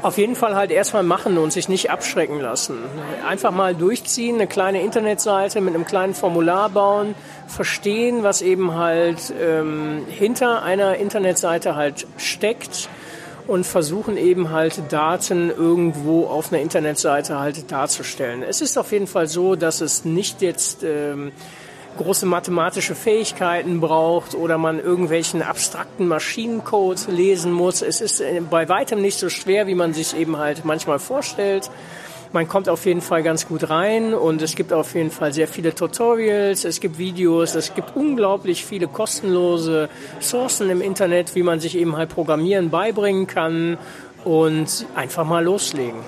[0.07, 2.79] Auf jeden Fall halt erstmal machen und sich nicht abschrecken lassen.
[3.27, 7.17] Einfach mal durchziehen, eine kleine Internetseite mit einem kleinen Formular bauen,
[7.49, 12.89] verstehen, was eben halt ähm, hinter einer Internetseite halt steckt
[13.49, 18.45] und versuchen eben halt Daten irgendwo auf einer Internetseite halt darzustellen.
[18.45, 21.33] Es ist auf jeden Fall so, dass es nicht jetzt ähm,
[21.97, 27.83] große mathematische Fähigkeiten braucht oder man irgendwelchen abstrakten Maschinencode lesen muss.
[27.83, 31.71] Es ist äh, bei weitem nicht so schwer, wie man sich eben halt manchmal vorstellt
[32.33, 35.49] man kommt auf jeden Fall ganz gut rein und es gibt auf jeden Fall sehr
[35.49, 39.89] viele Tutorials, es gibt Videos, es gibt unglaublich viele kostenlose
[40.21, 43.79] Sourcen im Internet, wie man sich eben halt Programmieren beibringen kann
[44.25, 46.01] und einfach mal loslegen.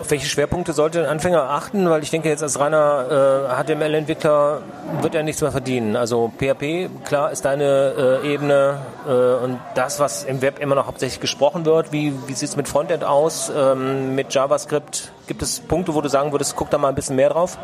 [0.00, 1.90] Auf welche Schwerpunkte sollte ein Anfänger achten?
[1.90, 4.62] Weil ich denke, jetzt als reiner äh, HTML-Entwickler
[5.00, 5.96] wird er nichts mehr verdienen.
[5.96, 10.86] Also PHP, klar, ist deine äh, Ebene äh, und das, was im Web immer noch
[10.86, 11.90] hauptsächlich gesprochen wird.
[11.90, 13.50] Wie, wie sieht es mit Frontend aus?
[13.54, 15.12] Ähm, mit JavaScript?
[15.26, 17.58] Gibt es Punkte, wo du sagen würdest, guck da mal ein bisschen mehr drauf?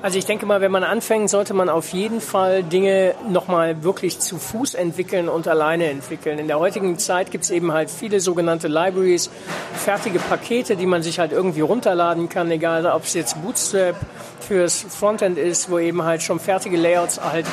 [0.00, 4.20] Also ich denke mal, wenn man anfängt, sollte man auf jeden Fall Dinge nochmal wirklich
[4.20, 6.38] zu Fuß entwickeln und alleine entwickeln.
[6.38, 9.28] In der heutigen Zeit gibt es eben halt viele sogenannte Libraries,
[9.74, 13.96] fertige Pakete, die man sich halt irgendwie runterladen kann, egal ob es jetzt Bootstrap
[14.38, 17.46] fürs Frontend ist, wo eben halt schon fertige Layouts halt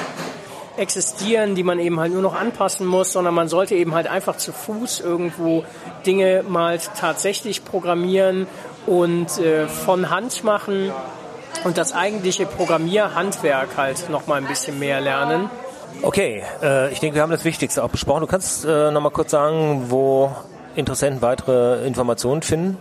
[0.78, 4.38] existieren, die man eben halt nur noch anpassen muss, sondern man sollte eben halt einfach
[4.38, 5.64] zu Fuß irgendwo
[6.06, 8.46] Dinge mal tatsächlich programmieren
[8.86, 10.92] und äh, von Hand machen
[11.64, 15.50] und das eigentliche Programmierhandwerk halt noch mal ein bisschen mehr lernen.
[16.02, 18.22] Okay, äh, ich denke, wir haben das Wichtigste auch besprochen.
[18.22, 20.36] Du kannst äh, noch mal kurz sagen, wo
[20.76, 22.78] Interessenten weitere Informationen finden?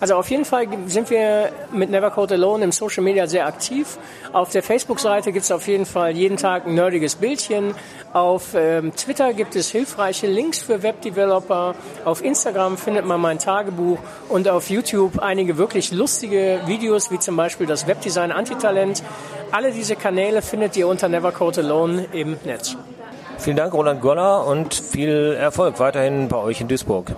[0.00, 3.98] Also auf jeden Fall sind wir mit Never Code Alone im Social Media sehr aktiv.
[4.32, 7.74] Auf der Facebook-Seite gibt es auf jeden Fall jeden Tag ein nerdiges Bildchen.
[8.12, 11.74] Auf ähm, Twitter gibt es hilfreiche Links für Webdeveloper.
[12.04, 17.36] Auf Instagram findet man mein Tagebuch und auf YouTube einige wirklich lustige Videos, wie zum
[17.36, 19.02] Beispiel das Webdesign Antitalent.
[19.50, 22.76] Alle diese Kanäle findet ihr unter Never Code Alone im Netz.
[23.38, 27.14] Vielen Dank, Roland Goller, und viel Erfolg weiterhin bei euch in Duisburg.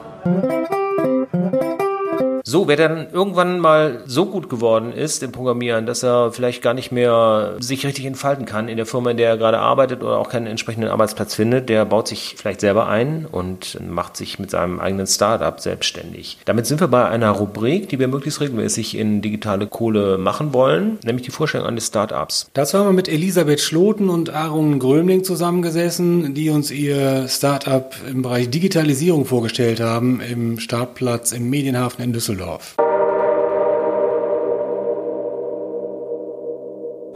[2.50, 6.74] So, wer dann irgendwann mal so gut geworden ist im Programmieren, dass er vielleicht gar
[6.74, 10.18] nicht mehr sich richtig entfalten kann in der Firma, in der er gerade arbeitet oder
[10.18, 14.50] auch keinen entsprechenden Arbeitsplatz findet, der baut sich vielleicht selber ein und macht sich mit
[14.50, 16.38] seinem eigenen Startup selbstständig.
[16.44, 20.98] Damit sind wir bei einer Rubrik, die wir möglichst regelmäßig in digitale Kohle machen wollen,
[21.04, 22.50] nämlich die Vorstellung eines Startups.
[22.54, 28.22] Dazu haben wir mit Elisabeth Schloten und Aaron Grömling zusammengesessen, die uns ihr Startup im
[28.22, 32.39] Bereich Digitalisierung vorgestellt haben im Startplatz im Medienhafen in Düsseldorf.
[32.40, 32.76] Düsseldorf.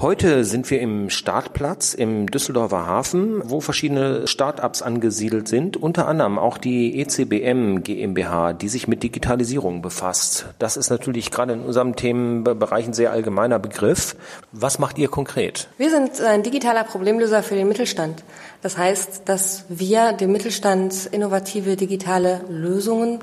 [0.01, 6.39] Heute sind wir im Startplatz im Düsseldorfer Hafen, wo verschiedene Startups angesiedelt sind, unter anderem
[6.39, 10.47] auch die ECBM GmbH, die sich mit Digitalisierung befasst.
[10.59, 14.17] Das ist natürlich gerade in unserem Themenbereich ein sehr allgemeiner Begriff.
[14.53, 15.69] Was macht ihr konkret?
[15.79, 18.25] Wir sind ein digitaler Problemlöser für den Mittelstand.
[18.61, 23.21] Das heißt, dass wir dem Mittelstand innovative digitale Lösungen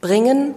[0.00, 0.54] bringen,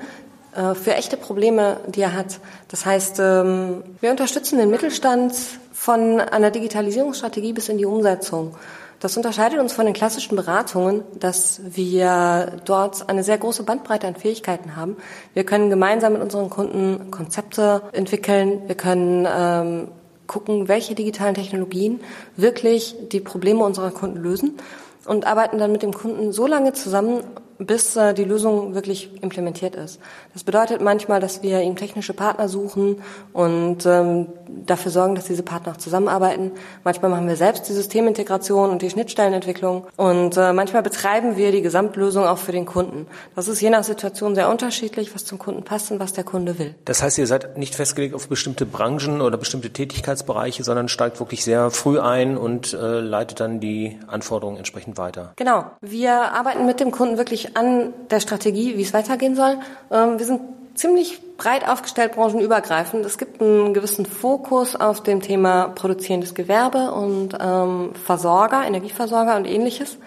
[0.76, 2.40] für echte Probleme, die er hat.
[2.68, 5.34] Das heißt, ähm, wir unterstützen den Mittelstand
[5.72, 8.56] von einer Digitalisierungsstrategie bis in die Umsetzung.
[9.04, 14.16] Das unterscheidet uns von den klassischen Beratungen, dass wir dort eine sehr große Bandbreite an
[14.16, 14.96] Fähigkeiten haben.
[15.34, 18.62] Wir können gemeinsam mit unseren Kunden Konzepte entwickeln.
[18.68, 19.88] Wir können ähm,
[20.26, 22.00] gucken, welche digitalen Technologien
[22.38, 24.58] wirklich die Probleme unserer Kunden lösen
[25.06, 27.24] und arbeiten dann mit dem Kunden so lange zusammen,
[27.66, 30.00] bis äh, die Lösung wirklich implementiert ist.
[30.34, 33.02] Das bedeutet manchmal, dass wir ihm technische Partner suchen
[33.34, 34.28] und ähm,
[34.66, 36.52] dafür sorgen, dass diese Partner auch zusammenarbeiten.
[36.84, 41.62] Manchmal machen wir selbst die Systemintegration und die Schnittstellenentwicklung und äh, manchmal betreiben wir die
[41.62, 43.08] Gesamtlösung auch für den Kunden.
[43.36, 46.60] Das ist je nach Situation sehr unterschiedlich, was zum Kunden passt und was der Kunde
[46.60, 46.76] will.
[46.86, 51.44] Das heißt, ihr seid nicht festgelegt auf bestimmte Branchen oder bestimmte Tätigkeitsbereiche, sondern steigt wirklich
[51.44, 55.34] sehr früh ein und äh, leitet dann die Anforderungen entsprechend weiter.
[55.36, 55.66] Genau.
[55.82, 59.58] Wir arbeiten mit dem Kunden wirklich an der Strategie, wie es weitergehen soll.
[59.92, 60.42] Ähm, wir sind
[60.76, 63.06] ziemlich breit aufgestellt, branchenübergreifend.
[63.06, 69.46] Es gibt einen gewissen Fokus auf dem Thema produzierendes Gewerbe und ähm, Versorger, Energieversorger und
[69.46, 69.98] ähnliches.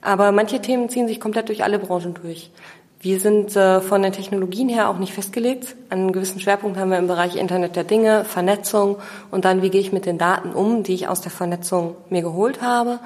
[0.00, 2.50] Aber manche Themen ziehen sich komplett durch alle Branchen durch.
[3.00, 5.74] Wir sind äh, von den Technologien her auch nicht festgelegt.
[5.90, 8.98] Einen gewissen Schwerpunkt haben wir im Bereich Internet der Dinge, Vernetzung
[9.30, 12.22] und dann, wie gehe ich mit den Daten um, die ich aus der Vernetzung mir
[12.22, 13.00] geholt habe.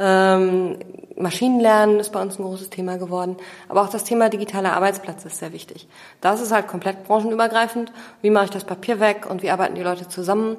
[0.00, 0.78] Ähm,
[1.16, 3.36] Maschinenlernen ist bei uns ein großes Thema geworden.
[3.68, 5.86] Aber auch das Thema digitaler Arbeitsplatz ist sehr wichtig.
[6.20, 7.92] Das ist halt komplett branchenübergreifend.
[8.22, 10.56] Wie mache ich das Papier weg und wie arbeiten die Leute zusammen?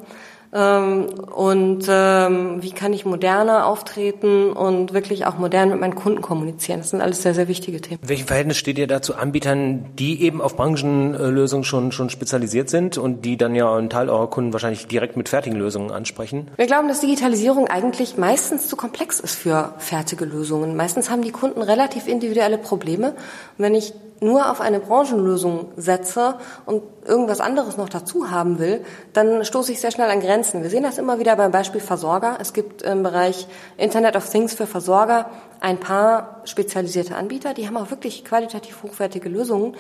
[0.54, 6.22] Ähm, und ähm, wie kann ich moderner auftreten und wirklich auch modern mit meinen Kunden
[6.22, 6.82] kommunizieren.
[6.82, 8.00] Das sind alles sehr, sehr wichtige Themen.
[8.04, 12.98] Welchen Verhältnis steht ihr da zu Anbietern, die eben auf Branchenlösungen schon, schon spezialisiert sind
[12.98, 16.50] und die dann ja einen Teil eurer Kunden wahrscheinlich direkt mit fertigen Lösungen ansprechen?
[16.58, 20.76] Wir glauben, dass Digitalisierung eigentlich meistens zu komplex ist für fertige Lösungen.
[20.76, 23.12] Meistens haben die Kunden relativ individuelle Probleme.
[23.58, 26.36] Und wenn ich nur auf eine Branchenlösung setze
[26.68, 30.62] und irgendwas anderes noch dazu haben will, dann stoße ich sehr schnell an Grenzen.
[30.62, 32.38] Wir sehen das immer wieder beim Beispiel Versorger.
[32.40, 37.78] Es gibt im Bereich Internet of Things für Versorger ein paar spezialisierte Anbieter, die haben
[37.78, 39.76] auch wirklich qualitativ hochwertige Lösungen.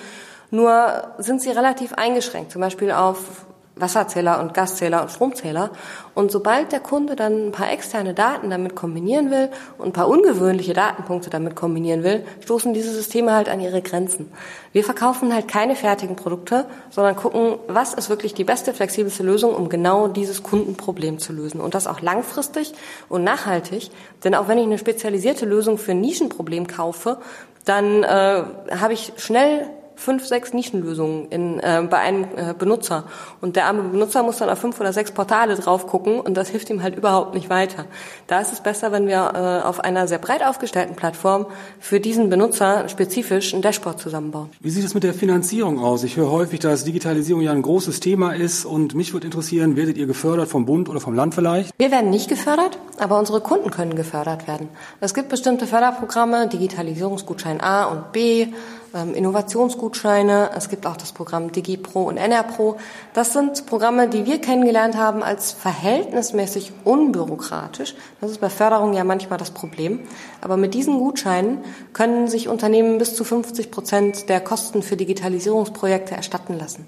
[0.49, 3.45] Nur sind sie relativ eingeschränkt, zum Beispiel auf
[3.81, 5.71] Wasserzähler und Gaszähler und Stromzähler.
[6.13, 10.07] Und sobald der Kunde dann ein paar externe Daten damit kombinieren will und ein paar
[10.07, 14.31] ungewöhnliche Datenpunkte damit kombinieren will, stoßen diese Systeme halt an ihre Grenzen.
[14.73, 19.53] Wir verkaufen halt keine fertigen Produkte, sondern gucken, was ist wirklich die beste, flexibelste Lösung,
[19.53, 21.59] um genau dieses Kundenproblem zu lösen.
[21.59, 22.73] Und das auch langfristig
[23.09, 23.89] und nachhaltig.
[24.23, 27.17] Denn auch wenn ich eine spezialisierte Lösung für ein Nischenproblem kaufe,
[27.65, 28.43] dann äh,
[28.79, 29.67] habe ich schnell
[30.01, 33.03] fünf, sechs Nischenlösungen in, äh, bei einem äh, Benutzer.
[33.39, 36.49] Und der arme Benutzer muss dann auf fünf oder sechs Portale drauf gucken und das
[36.49, 37.85] hilft ihm halt überhaupt nicht weiter.
[38.27, 41.45] Da ist es besser, wenn wir äh, auf einer sehr breit aufgestellten Plattform
[41.79, 44.49] für diesen Benutzer spezifisch ein Dashboard zusammenbauen.
[44.59, 46.03] Wie sieht es mit der Finanzierung aus?
[46.03, 49.97] Ich höre häufig, dass Digitalisierung ja ein großes Thema ist und mich würde interessieren, werdet
[49.97, 51.71] ihr gefördert vom Bund oder vom Land vielleicht?
[51.77, 54.69] Wir werden nicht gefördert, aber unsere Kunden können gefördert werden.
[54.99, 58.47] Es gibt bestimmte Förderprogramme, Digitalisierungsgutschein A und B,
[58.93, 60.51] Innovationsgutscheine.
[60.55, 62.77] Es gibt auch das Programm DigiPro und NRPro.
[63.13, 67.95] Das sind Programme, die wir kennengelernt haben als verhältnismäßig unbürokratisch.
[68.19, 70.01] Das ist bei Förderung ja manchmal das Problem.
[70.41, 71.59] Aber mit diesen Gutscheinen
[71.93, 76.85] können sich Unternehmen bis zu 50 Prozent der Kosten für Digitalisierungsprojekte erstatten lassen.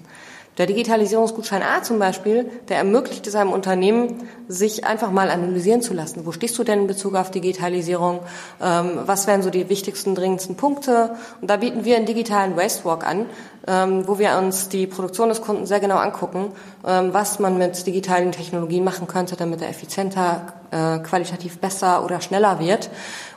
[0.56, 5.94] Der Digitalisierungsgutschein A zum Beispiel, der ermöglicht es einem Unternehmen, sich einfach mal analysieren zu
[5.94, 6.26] lassen.
[6.26, 8.20] Wo stehst du denn in Bezug auf Digitalisierung?
[8.62, 11.16] Ähm, was wären so die wichtigsten, dringendsten Punkte?
[11.40, 13.26] Und da bieten wir einen digitalen Waste Walk an,
[13.66, 16.52] ähm, wo wir uns die Produktion des Kunden sehr genau angucken,
[16.86, 22.20] ähm, was man mit digitalen Technologien machen könnte, damit er effizienter, äh, qualitativ besser oder
[22.20, 22.90] schneller wird.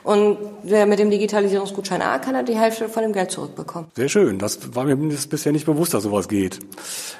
[0.04, 3.90] Und wer mit dem Digitalisierungsgutschein A kann er die Hälfte von dem Geld zurückbekommen.
[3.94, 4.38] Sehr schön.
[4.38, 6.60] Das war mir bisher nicht bewusst, dass sowas geht.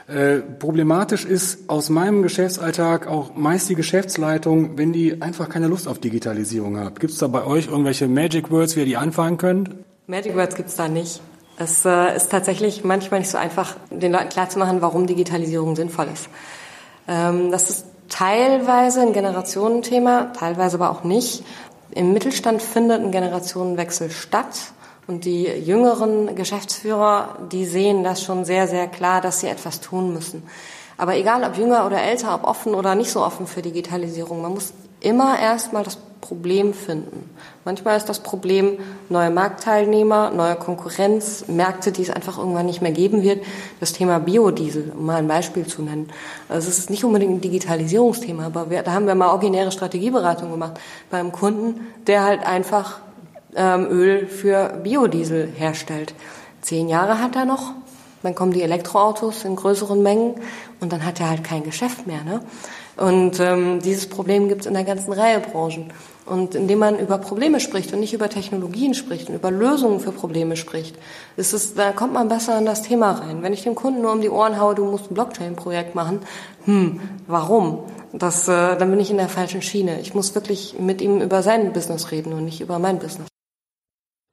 [0.06, 5.88] Äh, problematisch ist aus meinem Geschäftsalltag auch meist die Geschäftsleitung, wenn die einfach keine Lust
[5.88, 7.00] auf Digitalisierung hat.
[7.00, 9.70] Gibt es da bei euch irgendwelche Magic Words, wie ihr die anfangen könnt?
[10.06, 11.20] Magic Words gibt's da nicht.
[11.58, 16.28] Es äh, ist tatsächlich manchmal nicht so einfach, den Leuten klarzumachen, warum Digitalisierung sinnvoll ist.
[17.08, 21.42] Ähm, das ist teilweise ein Generationenthema, teilweise aber auch nicht.
[21.90, 24.72] Im Mittelstand findet ein Generationenwechsel statt.
[25.08, 30.12] Und die jüngeren Geschäftsführer, die sehen das schon sehr, sehr klar, dass sie etwas tun
[30.12, 30.42] müssen.
[30.98, 34.52] Aber egal, ob jünger oder älter, ob offen oder nicht so offen für Digitalisierung, man
[34.52, 37.30] muss immer erstmal das Problem finden.
[37.64, 38.78] Manchmal ist das Problem
[39.08, 43.44] neue Marktteilnehmer, neue Konkurrenz, Märkte, die es einfach irgendwann nicht mehr geben wird.
[43.80, 46.08] Das Thema Biodiesel, um mal ein Beispiel zu nennen.
[46.48, 50.50] Also es ist nicht unbedingt ein Digitalisierungsthema, aber wir, da haben wir mal originäre Strategieberatung
[50.50, 53.00] gemacht beim Kunden, der halt einfach
[53.54, 56.14] ähm, Öl für Biodiesel herstellt.
[56.62, 57.72] Zehn Jahre hat er noch,
[58.22, 60.34] dann kommen die Elektroautos in größeren Mengen
[60.80, 62.24] und dann hat er halt kein Geschäft mehr.
[62.24, 62.40] Ne?
[62.98, 65.92] Und ähm, dieses Problem gibt es in der ganzen Reihe Branchen.
[66.26, 70.12] Und indem man über Probleme spricht und nicht über Technologien spricht und über Lösungen für
[70.12, 70.96] Probleme spricht,
[71.36, 73.42] ist es, da kommt man besser in das Thema rein.
[73.42, 76.20] Wenn ich dem Kunden nur um die Ohren haue, du musst ein Blockchain-Projekt machen,
[76.64, 77.84] hm, warum?
[78.12, 80.00] Das, äh, dann bin ich in der falschen Schiene.
[80.00, 83.28] Ich muss wirklich mit ihm über sein Business reden und nicht über mein Business.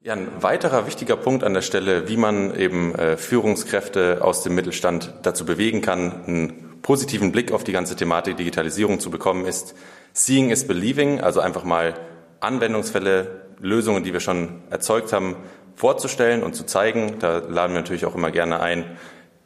[0.02, 4.54] Ja, ein weiterer wichtiger Punkt an der Stelle, wie man eben äh, Führungskräfte aus dem
[4.54, 9.74] Mittelstand dazu bewegen kann, einen positiven Blick auf die ganze Thematik Digitalisierung zu bekommen, ist
[10.12, 11.94] Seeing is Believing, also einfach mal
[12.38, 15.34] Anwendungsfälle, Lösungen, die wir schon erzeugt haben,
[15.74, 17.18] vorzustellen und zu zeigen.
[17.18, 18.84] Da laden wir natürlich auch immer gerne ein,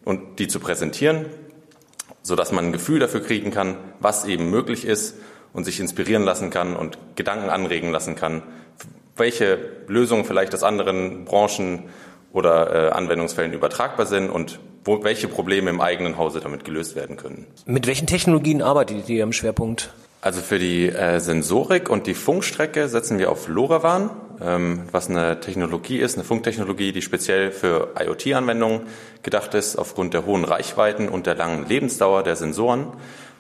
[0.04, 1.26] und die zu präsentieren,
[2.20, 5.16] so dass man ein Gefühl dafür kriegen kann, was eben möglich ist
[5.54, 8.42] und sich inspirieren lassen kann und Gedanken anregen lassen kann,
[9.16, 11.84] welche Lösungen vielleicht aus anderen Branchen
[12.34, 17.16] oder äh, Anwendungsfällen übertragbar sind und wo, welche Probleme im eigenen Hause damit gelöst werden
[17.16, 17.46] können.
[17.66, 19.92] Mit welchen Technologien arbeitet ihr im Schwerpunkt?
[20.22, 24.10] Also für die äh, Sensorik und die Funkstrecke setzen wir auf LoRaWAN,
[24.42, 28.82] ähm, was eine Technologie ist, eine Funktechnologie, die speziell für IoT-Anwendungen
[29.22, 32.88] gedacht ist, aufgrund der hohen Reichweiten und der langen Lebensdauer der Sensoren,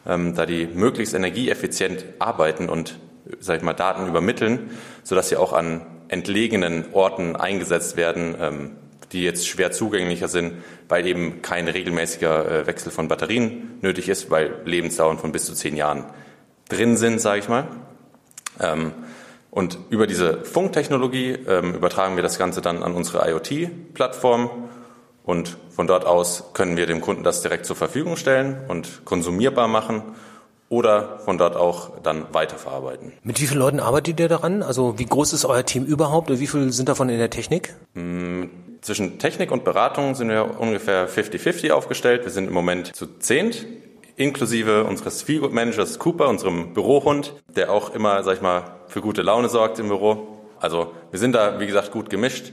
[0.06, 2.98] ähm, da die möglichst energieeffizient arbeiten und,
[3.40, 4.70] sag ich mal, Daten übermitteln,
[5.02, 8.70] sodass sie auch an entlegenen Orten eingesetzt werden, ähm,
[9.12, 10.54] die jetzt schwer zugänglicher sind,
[10.88, 15.54] weil eben kein regelmäßiger äh, Wechsel von Batterien nötig ist, weil Lebensdauern von bis zu
[15.54, 16.04] zehn Jahren
[16.68, 17.66] drin sind, sage ich mal.
[18.60, 18.92] Ähm,
[19.50, 24.50] und über diese Funktechnologie ähm, übertragen wir das Ganze dann an unsere IoT-Plattform
[25.24, 29.66] und von dort aus können wir dem Kunden das direkt zur Verfügung stellen und konsumierbar
[29.66, 30.02] machen
[30.70, 33.12] oder von dort auch dann weiterverarbeiten.
[33.22, 34.62] Mit wie vielen Leuten arbeitet ihr daran?
[34.62, 37.74] Also wie groß ist euer Team überhaupt und wie viele sind davon in der Technik?
[37.94, 38.44] Mm,
[38.80, 42.24] zwischen Technik und Beratung sind wir ungefähr 50-50 aufgestellt.
[42.24, 43.66] Wir sind im Moment zu zehnt,
[44.14, 49.22] inklusive unseres Feelgood Managers Cooper, unserem Bürohund, der auch immer, sag ich mal, für gute
[49.22, 50.38] Laune sorgt im Büro.
[50.60, 52.52] Also wir sind da, wie gesagt, gut gemischt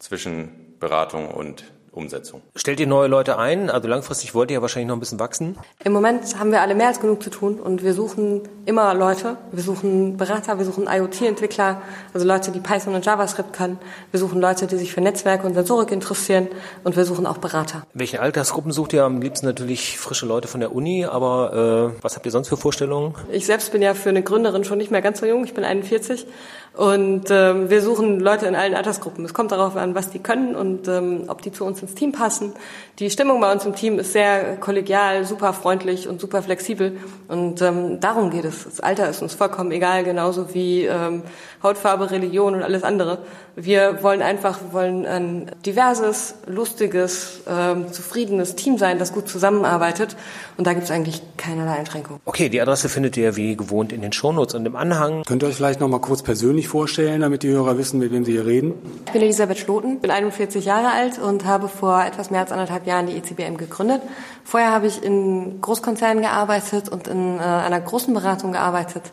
[0.00, 0.48] zwischen
[0.80, 1.62] Beratung und
[1.92, 2.40] Umsetzung.
[2.56, 3.70] Stellt ihr neue Leute ein?
[3.70, 5.58] Also langfristig wollt ihr ja wahrscheinlich noch ein bisschen wachsen.
[5.84, 9.36] Im Moment haben wir alle mehr als genug zu tun und wir suchen immer Leute.
[9.52, 11.82] Wir suchen Berater, wir suchen IoT-Entwickler,
[12.14, 13.78] also Leute, die Python und JavaScript können.
[14.10, 16.48] Wir suchen Leute, die sich für Netzwerke und Sensorik interessieren
[16.82, 17.86] und wir suchen auch Berater.
[17.92, 19.04] Welche Altersgruppen sucht ihr?
[19.04, 22.56] Am liebsten natürlich frische Leute von der Uni, aber äh, was habt ihr sonst für
[22.56, 23.14] Vorstellungen?
[23.30, 25.44] Ich selbst bin ja für eine Gründerin schon nicht mehr ganz so jung.
[25.44, 26.26] Ich bin 41
[26.74, 29.24] und ähm, wir suchen Leute in allen Altersgruppen.
[29.26, 32.12] Es kommt darauf an, was die können und ähm, ob die zu uns ins Team
[32.12, 32.54] passen.
[32.98, 36.96] Die Stimmung bei uns im Team ist sehr kollegial, super freundlich und super flexibel.
[37.28, 38.64] Und ähm, darum geht es.
[38.64, 41.22] Das Alter ist uns vollkommen egal, genauso wie ähm,
[41.62, 43.18] Hautfarbe, Religion und alles andere.
[43.54, 50.16] Wir wollen einfach, wir wollen ein diverses, lustiges, ähm, zufriedenes Team sein, das gut zusammenarbeitet.
[50.56, 52.20] Und da gibt es eigentlich keinerlei Einschränkungen.
[52.24, 55.22] Okay, die Adresse findet ihr wie gewohnt in den Shownotes und im Anhang.
[55.24, 58.24] Könnt ihr euch vielleicht noch mal kurz persönlich vorstellen, damit die Hörer wissen, mit wem
[58.24, 58.74] sie hier reden?
[59.06, 62.86] Ich bin Elisabeth Schloten, bin 41 Jahre alt und habe vor etwas mehr als anderthalb
[62.86, 64.02] Jahren die ECBM gegründet.
[64.44, 69.04] Vorher habe ich in Großkonzernen gearbeitet und in äh, einer großen Beratung gearbeitet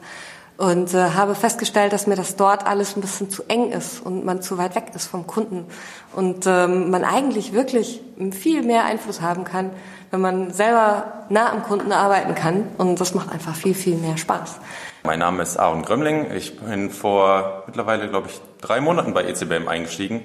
[0.59, 4.25] und äh, habe festgestellt, dass mir das dort alles ein bisschen zu eng ist und
[4.25, 5.65] man zu weit weg ist vom Kunden
[6.13, 9.69] und ähm, man eigentlich wirklich viel mehr Einfluss haben kann,
[10.11, 14.17] wenn man selber nah am Kunden arbeiten kann und das macht einfach viel, viel mehr
[14.17, 14.57] Spaß.
[15.03, 16.27] Mein Name ist Aaron Grömmling.
[16.35, 20.21] Ich bin vor mittlerweile, glaube ich, drei Monaten bei ECBM eingestiegen,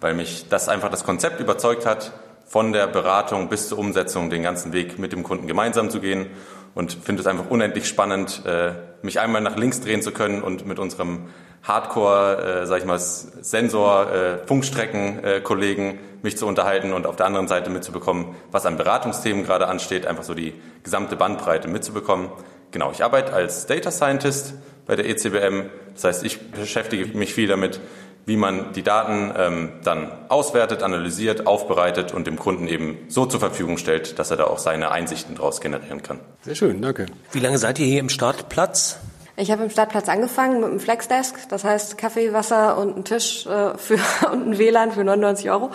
[0.00, 2.12] weil mich das einfach das Konzept überzeugt hat,
[2.46, 6.26] von der Beratung bis zur Umsetzung den ganzen Weg mit dem Kunden gemeinsam zu gehen
[6.74, 8.72] und finde es einfach unendlich spannend, äh,
[9.02, 11.28] mich einmal nach links drehen zu können und mit unserem
[11.62, 17.26] Hardcore, äh, sag ich mal, Sensor, äh, Funkstrecken-Kollegen äh, mich zu unterhalten und auf der
[17.26, 22.30] anderen Seite mitzubekommen, was an Beratungsthemen gerade ansteht, einfach so die gesamte Bandbreite mitzubekommen.
[22.70, 24.54] Genau, ich arbeite als Data Scientist
[24.86, 25.70] bei der ECBM.
[25.94, 27.80] Das heißt, ich beschäftige mich viel damit,
[28.26, 33.40] wie man die Daten ähm, dann auswertet, analysiert, aufbereitet und dem Kunden eben so zur
[33.40, 36.20] Verfügung stellt, dass er da auch seine Einsichten daraus generieren kann.
[36.42, 37.06] Sehr schön, danke.
[37.32, 38.98] Wie lange seid ihr hier im Startplatz?
[39.36, 43.46] Ich habe im Startplatz angefangen mit einem Flexdesk, das heißt Kaffee, Wasser und einen Tisch
[43.46, 43.98] äh, für,
[44.32, 45.70] und ein WLAN für 99 Euro.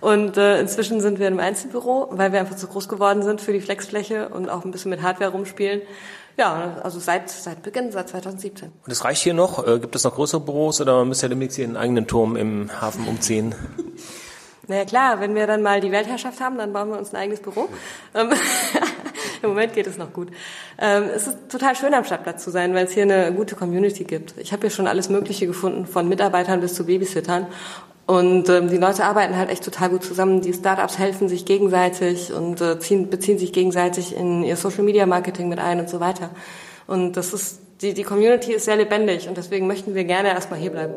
[0.00, 3.54] Und äh, inzwischen sind wir im Einzelbüro, weil wir einfach zu groß geworden sind für
[3.54, 5.80] die Flexfläche und auch ein bisschen mit Hardware rumspielen.
[6.38, 8.70] Ja, also seit, seit Beginn, seit 2017.
[8.84, 9.66] Und es reicht hier noch?
[9.66, 12.70] Äh, gibt es noch größere Büros oder müsst ihr demnächst hier einen eigenen Turm im
[12.80, 13.54] Hafen umziehen?
[14.70, 17.40] Naja klar, wenn wir dann mal die Weltherrschaft haben, dann bauen wir uns ein eigenes
[17.40, 17.70] Büro.
[18.14, 18.30] Ähm,
[19.42, 20.28] Im Moment geht es noch gut.
[20.78, 24.04] Ähm, es ist total schön am Stadtplatz zu sein, weil es hier eine gute Community
[24.04, 24.34] gibt.
[24.36, 27.46] Ich habe hier schon alles Mögliche gefunden, von Mitarbeitern bis zu Babysittern.
[28.08, 30.40] Und ähm, die Leute arbeiten halt echt total gut zusammen.
[30.40, 35.04] Die Startups helfen sich gegenseitig und äh, ziehen, beziehen sich gegenseitig in ihr Social Media
[35.04, 36.30] Marketing mit ein und so weiter.
[36.86, 40.58] Und das ist die, die Community ist sehr lebendig und deswegen möchten wir gerne erstmal
[40.58, 40.94] hier bleiben.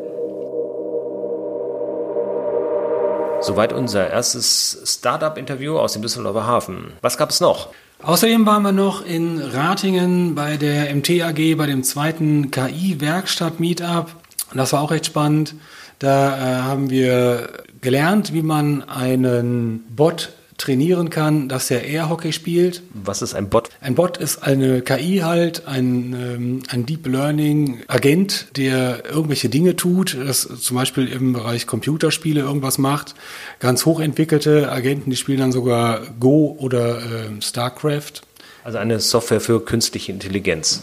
[3.42, 6.94] Soweit unser erstes Startup-Interview aus dem Düsseldorfer Hafen.
[7.02, 7.68] Was gab es noch?
[8.04, 14.16] Außerdem waren wir noch in Ratingen bei der MT AG bei dem zweiten KI-Werkstatt-Meetup.
[14.52, 15.56] Und das war auch recht spannend.
[16.02, 17.50] Da äh, haben wir
[17.80, 22.82] gelernt, wie man einen Bot trainieren kann, dass er Airhockey spielt.
[22.96, 23.70] Was ist ein Bot?
[23.82, 29.76] Ein Bot ist eine KI halt, ein, ähm, ein Deep Learning Agent, der irgendwelche Dinge
[29.76, 33.14] tut, das zum Beispiel im Bereich Computerspiele irgendwas macht.
[33.60, 38.24] Ganz hochentwickelte Agenten, die spielen dann sogar Go oder äh, StarCraft.
[38.64, 40.82] Also eine Software für künstliche Intelligenz.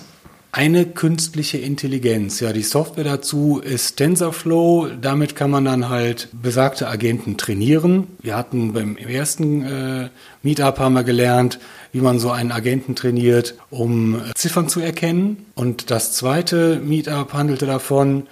[0.51, 2.41] Eine künstliche Intelligenz.
[2.41, 4.89] Ja, die Software dazu ist TensorFlow.
[4.99, 8.07] Damit kann man dann halt besagte Agenten trainieren.
[8.23, 10.09] Wir hatten beim ersten äh,
[10.43, 11.59] Meetup haben wir gelernt,
[11.93, 15.45] wie man so einen Agenten trainiert, um äh, Ziffern zu erkennen.
[15.55, 18.27] Und das zweite Meetup handelte davon,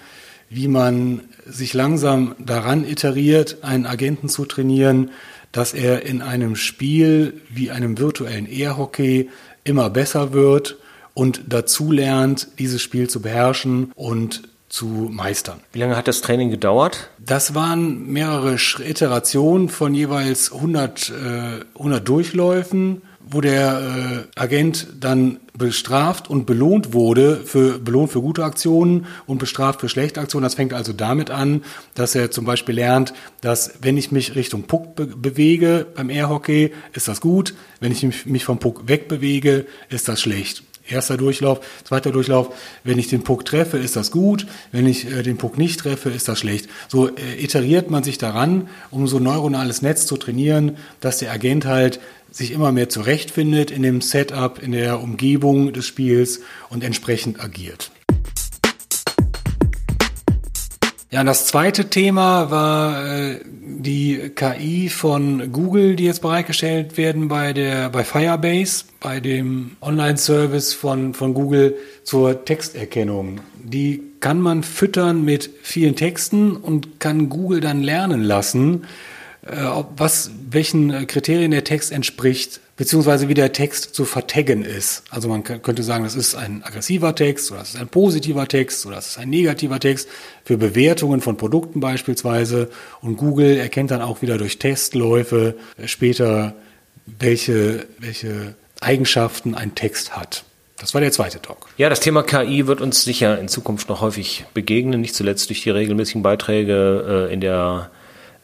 [0.49, 5.11] wie man sich langsam daran iteriert, einen Agenten zu trainieren,
[5.53, 9.29] dass er in einem Spiel wie einem virtuellen Airhockey
[9.65, 10.79] immer besser wird
[11.17, 15.61] und dazu lernt, dieses Spiel zu beherrschen und zu meistern.
[15.73, 17.09] Wie lange hat das Training gedauert?
[17.19, 25.41] Das waren mehrere Iterationen von jeweils 100, äh, 100 Durchläufen, wo der äh, Agent dann
[25.57, 30.45] bestraft und belohnt wurde für belohnt für gute Aktionen und bestraft für schlechte Aktionen.
[30.45, 31.65] Das fängt also damit an,
[31.95, 36.73] dass er zum Beispiel lernt, dass wenn ich mich Richtung Puck be bewege beim Airhockey,
[36.93, 37.55] ist das gut.
[37.81, 40.63] Wenn ich mich vom Puck wegbewege, ist das schlecht.
[40.89, 42.55] Erster Durchlauf, zweiter Durchlauf.
[42.85, 44.47] Wenn ich den Puck treffe, ist das gut.
[44.73, 46.69] Wenn ich äh, den Puck nicht treffe, ist das schlecht.
[46.89, 51.33] So äh, iteriert man sich daran, um so ein neuronales Netz zu trainieren, dass der
[51.33, 56.85] Agent halt sich immer mehr zurechtfindet in dem Setup, in der Umgebung des Spiels und
[56.85, 57.91] entsprechend agiert.
[61.09, 67.53] Ja, das zweite Thema war äh, die KI von Google, die jetzt bereitgestellt werden bei
[67.53, 73.41] der bei Firebase, bei dem Online-Service von von Google zur Texterkennung.
[73.63, 78.85] Die kann man füttern mit vielen Texten und kann Google dann lernen lassen,
[79.47, 82.61] äh, ob was welchen Kriterien der Text entspricht.
[82.77, 85.03] Beziehungsweise wie der Text zu vertaggen ist.
[85.11, 88.85] Also man könnte sagen, das ist ein aggressiver Text oder das ist ein positiver Text
[88.87, 90.09] oder das ist ein negativer Text
[90.45, 92.71] für Bewertungen von Produkten beispielsweise.
[93.01, 95.55] Und Google erkennt dann auch wieder durch Testläufe
[95.87, 96.55] später,
[97.07, 100.45] welche, welche Eigenschaften ein Text hat.
[100.79, 101.69] Das war der zweite Talk.
[101.79, 105.63] Ja, das Thema KI wird uns sicher in Zukunft noch häufig begegnen, nicht zuletzt durch
[105.63, 107.91] die regelmäßigen Beiträge äh, in der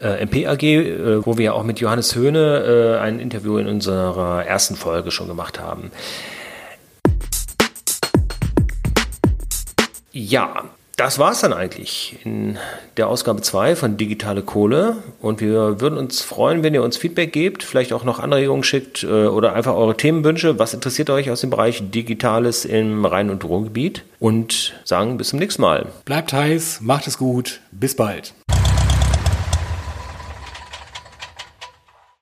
[0.03, 3.66] äh, MP AG, äh, wo wir ja auch mit Johannes Höhne äh, ein Interview in
[3.66, 5.90] unserer ersten Folge schon gemacht haben.
[10.12, 10.64] Ja,
[10.96, 12.59] das war es dann eigentlich in
[12.98, 14.98] der Ausgabe 2 von Digitale Kohle.
[15.20, 19.03] Und wir würden uns freuen, wenn ihr uns Feedback gebt, vielleicht auch noch Anregungen schickt
[19.03, 20.59] äh, oder einfach eure Themenwünsche.
[20.59, 24.05] Was interessiert euch aus dem Bereich Digitales im Rhein- und Ruhrgebiet?
[24.18, 25.86] Und sagen bis zum nächsten Mal.
[26.05, 28.34] Bleibt heiß, macht es gut, bis bald.